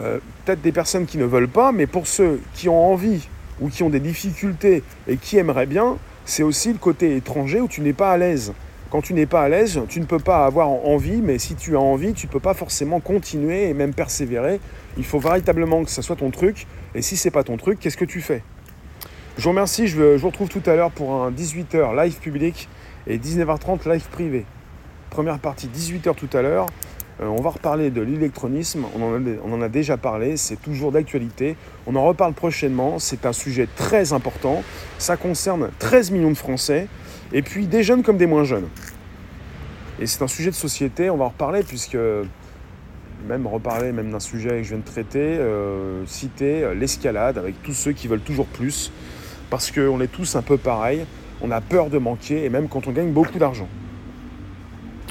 Euh, 0.00 0.18
peut-être 0.44 0.60
des 0.60 0.72
personnes 0.72 1.06
qui 1.06 1.16
ne 1.16 1.24
veulent 1.24 1.48
pas, 1.48 1.70
mais 1.70 1.86
pour 1.86 2.08
ceux 2.08 2.40
qui 2.54 2.68
ont 2.68 2.92
envie 2.92 3.28
ou 3.60 3.68
qui 3.68 3.84
ont 3.84 3.88
des 3.88 4.00
difficultés 4.00 4.82
et 5.06 5.16
qui 5.16 5.38
aimeraient 5.38 5.66
bien, 5.66 5.96
c'est 6.26 6.42
aussi 6.42 6.72
le 6.72 6.78
côté 6.78 7.16
étranger 7.16 7.60
où 7.60 7.68
tu 7.68 7.80
n'es 7.80 7.92
pas 7.92 8.10
à 8.10 8.18
l'aise. 8.18 8.52
Quand 8.90 9.00
tu 9.00 9.14
n'es 9.14 9.26
pas 9.26 9.42
à 9.42 9.48
l'aise, 9.48 9.80
tu 9.88 10.00
ne 10.00 10.04
peux 10.04 10.18
pas 10.18 10.44
avoir 10.44 10.68
envie, 10.68 11.22
mais 11.22 11.38
si 11.38 11.54
tu 11.54 11.76
as 11.76 11.80
envie, 11.80 12.12
tu 12.12 12.26
ne 12.26 12.32
peux 12.32 12.40
pas 12.40 12.52
forcément 12.52 13.00
continuer 13.00 13.68
et 13.68 13.74
même 13.74 13.94
persévérer. 13.94 14.60
Il 14.96 15.04
faut 15.04 15.20
véritablement 15.20 15.84
que 15.84 15.90
ça 15.90 16.02
soit 16.02 16.16
ton 16.16 16.30
truc. 16.30 16.66
Et 16.94 17.02
si 17.02 17.16
ce 17.16 17.26
n'est 17.28 17.32
pas 17.32 17.44
ton 17.44 17.56
truc, 17.56 17.78
qu'est-ce 17.78 17.96
que 17.96 18.04
tu 18.04 18.20
fais? 18.20 18.42
Je 19.38 19.42
vous 19.44 19.50
remercie, 19.50 19.86
je 19.86 20.16
vous 20.16 20.26
retrouve 20.28 20.48
tout 20.48 20.62
à 20.66 20.74
l'heure 20.74 20.90
pour 20.90 21.14
un 21.14 21.30
18h 21.30 21.96
live 22.02 22.18
public 22.18 22.68
et 23.06 23.18
19h30 23.18 23.88
live 23.88 24.08
privé. 24.10 24.46
Première 25.10 25.38
partie 25.38 25.68
18h 25.68 26.14
tout 26.14 26.30
à 26.36 26.42
l'heure. 26.42 26.66
Euh, 27.20 27.26
on 27.26 27.40
va 27.40 27.50
reparler 27.50 27.90
de 27.90 28.02
l'électronisme, 28.02 28.84
on, 28.94 29.52
en 29.52 29.62
a 29.62 29.68
déjà 29.68 29.96
parlé, 29.96 30.36
c'est 30.36 30.60
toujours 30.60 30.92
d'actualité. 30.92 31.56
On 31.86 31.96
en 31.96 32.04
reparle 32.04 32.34
prochainement, 32.34 32.98
c'est 32.98 33.24
un 33.24 33.32
sujet 33.32 33.68
très 33.74 34.12
important. 34.12 34.62
Ça 34.98 35.16
concerne 35.16 35.70
13 35.78 36.10
millions 36.10 36.30
de 36.30 36.36
Français, 36.36 36.88
et 37.32 37.42
puis 37.42 37.66
des 37.66 37.82
jeunes 37.82 38.02
comme 38.02 38.18
des 38.18 38.26
moins 38.26 38.44
jeunes. 38.44 38.68
Et 39.98 40.06
c'est 40.06 40.22
un 40.22 40.28
sujet 40.28 40.50
de 40.50 40.56
société, 40.56 41.08
on 41.08 41.16
va 41.16 41.24
en 41.24 41.28
reparler, 41.28 41.62
puisque 41.62 41.96
même 43.26 43.46
reparler 43.46 43.92
même 43.92 44.10
d'un 44.10 44.20
sujet 44.20 44.50
que 44.50 44.62
je 44.62 44.68
viens 44.68 44.78
de 44.78 44.84
traiter, 44.84 45.18
euh, 45.18 46.04
citer 46.06 46.62
euh, 46.62 46.74
l'escalade 46.74 47.38
avec 47.38 47.60
tous 47.62 47.72
ceux 47.72 47.92
qui 47.92 48.08
veulent 48.08 48.20
toujours 48.20 48.46
plus, 48.46 48.92
parce 49.48 49.70
qu'on 49.70 50.00
est 50.02 50.12
tous 50.12 50.36
un 50.36 50.42
peu 50.42 50.58
pareils, 50.58 51.06
on 51.40 51.50
a 51.50 51.62
peur 51.62 51.88
de 51.88 51.96
manquer, 51.96 52.44
et 52.44 52.50
même 52.50 52.68
quand 52.68 52.86
on 52.86 52.92
gagne 52.92 53.10
beaucoup 53.10 53.38
d'argent. 53.38 53.68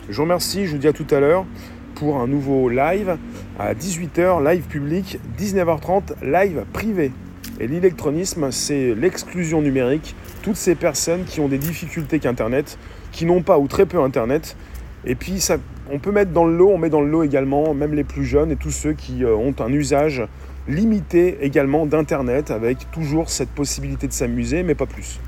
Je 0.08 0.16
vous 0.16 0.22
remercie, 0.22 0.68
je 0.68 0.74
vous 0.74 0.78
dis 0.78 0.88
à 0.88 0.94
tout 0.94 1.08
à 1.10 1.20
l'heure 1.20 1.46
pour 1.96 2.18
un 2.18 2.28
nouveau 2.28 2.70
live 2.70 3.18
à 3.58 3.74
18h, 3.74 4.44
live 4.48 4.64
public, 4.64 5.18
19h30, 5.40 6.24
live 6.24 6.66
privé. 6.74 7.12
Et 7.60 7.68
l'électronisme, 7.68 8.52
c'est 8.52 8.94
l'exclusion 8.94 9.62
numérique. 9.62 10.16
Toutes 10.44 10.58
ces 10.58 10.76
personnes 10.76 11.24
qui 11.24 11.40
ont 11.40 11.48
des 11.48 11.58
difficultés 11.58 12.20
qu'Internet, 12.20 12.78
qui 13.12 13.26
n'ont 13.26 13.42
pas 13.42 13.58
ou 13.58 13.68
très 13.68 13.86
peu 13.86 14.02
Internet. 14.02 14.58
Et 15.06 15.16
puis, 15.16 15.40
ça, 15.40 15.58
on 15.90 16.00
peut 16.00 16.12
mettre 16.12 16.32
dans 16.32 16.46
le 16.46 16.56
lot, 16.56 16.72
on 16.72 16.78
met 16.78 16.90
dans 16.90 17.02
le 17.02 17.10
lot 17.10 17.24
également, 17.24 17.74
même 17.74 17.94
les 17.94 18.04
plus 18.04 18.26
jeunes 18.26 18.52
et 18.52 18.56
tous 18.58 18.72
ceux 18.72 18.94
qui 18.94 19.24
euh, 19.24 19.34
ont 19.36 19.56
un 19.60 19.72
usage 19.72 20.28
limité 20.68 21.38
également 21.42 21.86
d'Internet, 21.86 22.52
avec 22.52 22.92
toujours 22.92 23.30
cette 23.30 23.50
possibilité 23.50 24.08
de 24.08 24.14
s'amuser, 24.14 24.64
mais 24.64 24.76
pas 24.76 24.88
plus. 24.88 25.20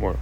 Voilà. 0.00 0.16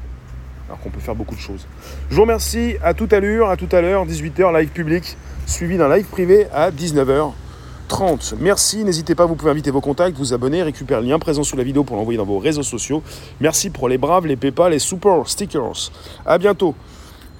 Alors 0.66 0.80
qu'on 0.80 0.90
peut 0.90 1.00
faire 1.00 1.14
beaucoup 1.14 1.34
de 1.34 1.40
choses. 1.40 1.66
Je 2.10 2.16
vous 2.16 2.22
remercie, 2.22 2.76
à 2.82 2.94
toute 2.94 3.12
allure, 3.12 3.50
à 3.50 3.56
tout 3.56 3.68
à 3.70 3.82
l'heure, 3.82 4.06
18h, 4.06 4.58
live 4.58 4.70
public 4.70 5.16
suivi 5.52 5.76
d'un 5.76 5.94
live 5.94 6.06
privé 6.06 6.46
à 6.52 6.70
19h30. 6.70 8.34
Merci, 8.40 8.84
n'hésitez 8.84 9.14
pas, 9.14 9.26
vous 9.26 9.36
pouvez 9.36 9.50
inviter 9.50 9.70
vos 9.70 9.82
contacts, 9.82 10.16
vous 10.16 10.32
abonner, 10.32 10.62
récupérer 10.62 11.02
le 11.02 11.08
lien 11.08 11.18
présent 11.18 11.44
sous 11.44 11.58
la 11.58 11.62
vidéo 11.62 11.84
pour 11.84 11.96
l'envoyer 11.96 12.16
dans 12.16 12.24
vos 12.24 12.38
réseaux 12.38 12.62
sociaux. 12.62 13.02
Merci 13.38 13.68
pour 13.68 13.88
les 13.90 13.98
braves, 13.98 14.26
les 14.26 14.36
PayPal, 14.36 14.72
les 14.72 14.78
super 14.78 15.28
stickers. 15.28 15.92
À 16.24 16.38
bientôt, 16.38 16.74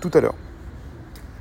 tout 0.01 0.11
à 0.13 0.21
l'heure. 0.21 0.35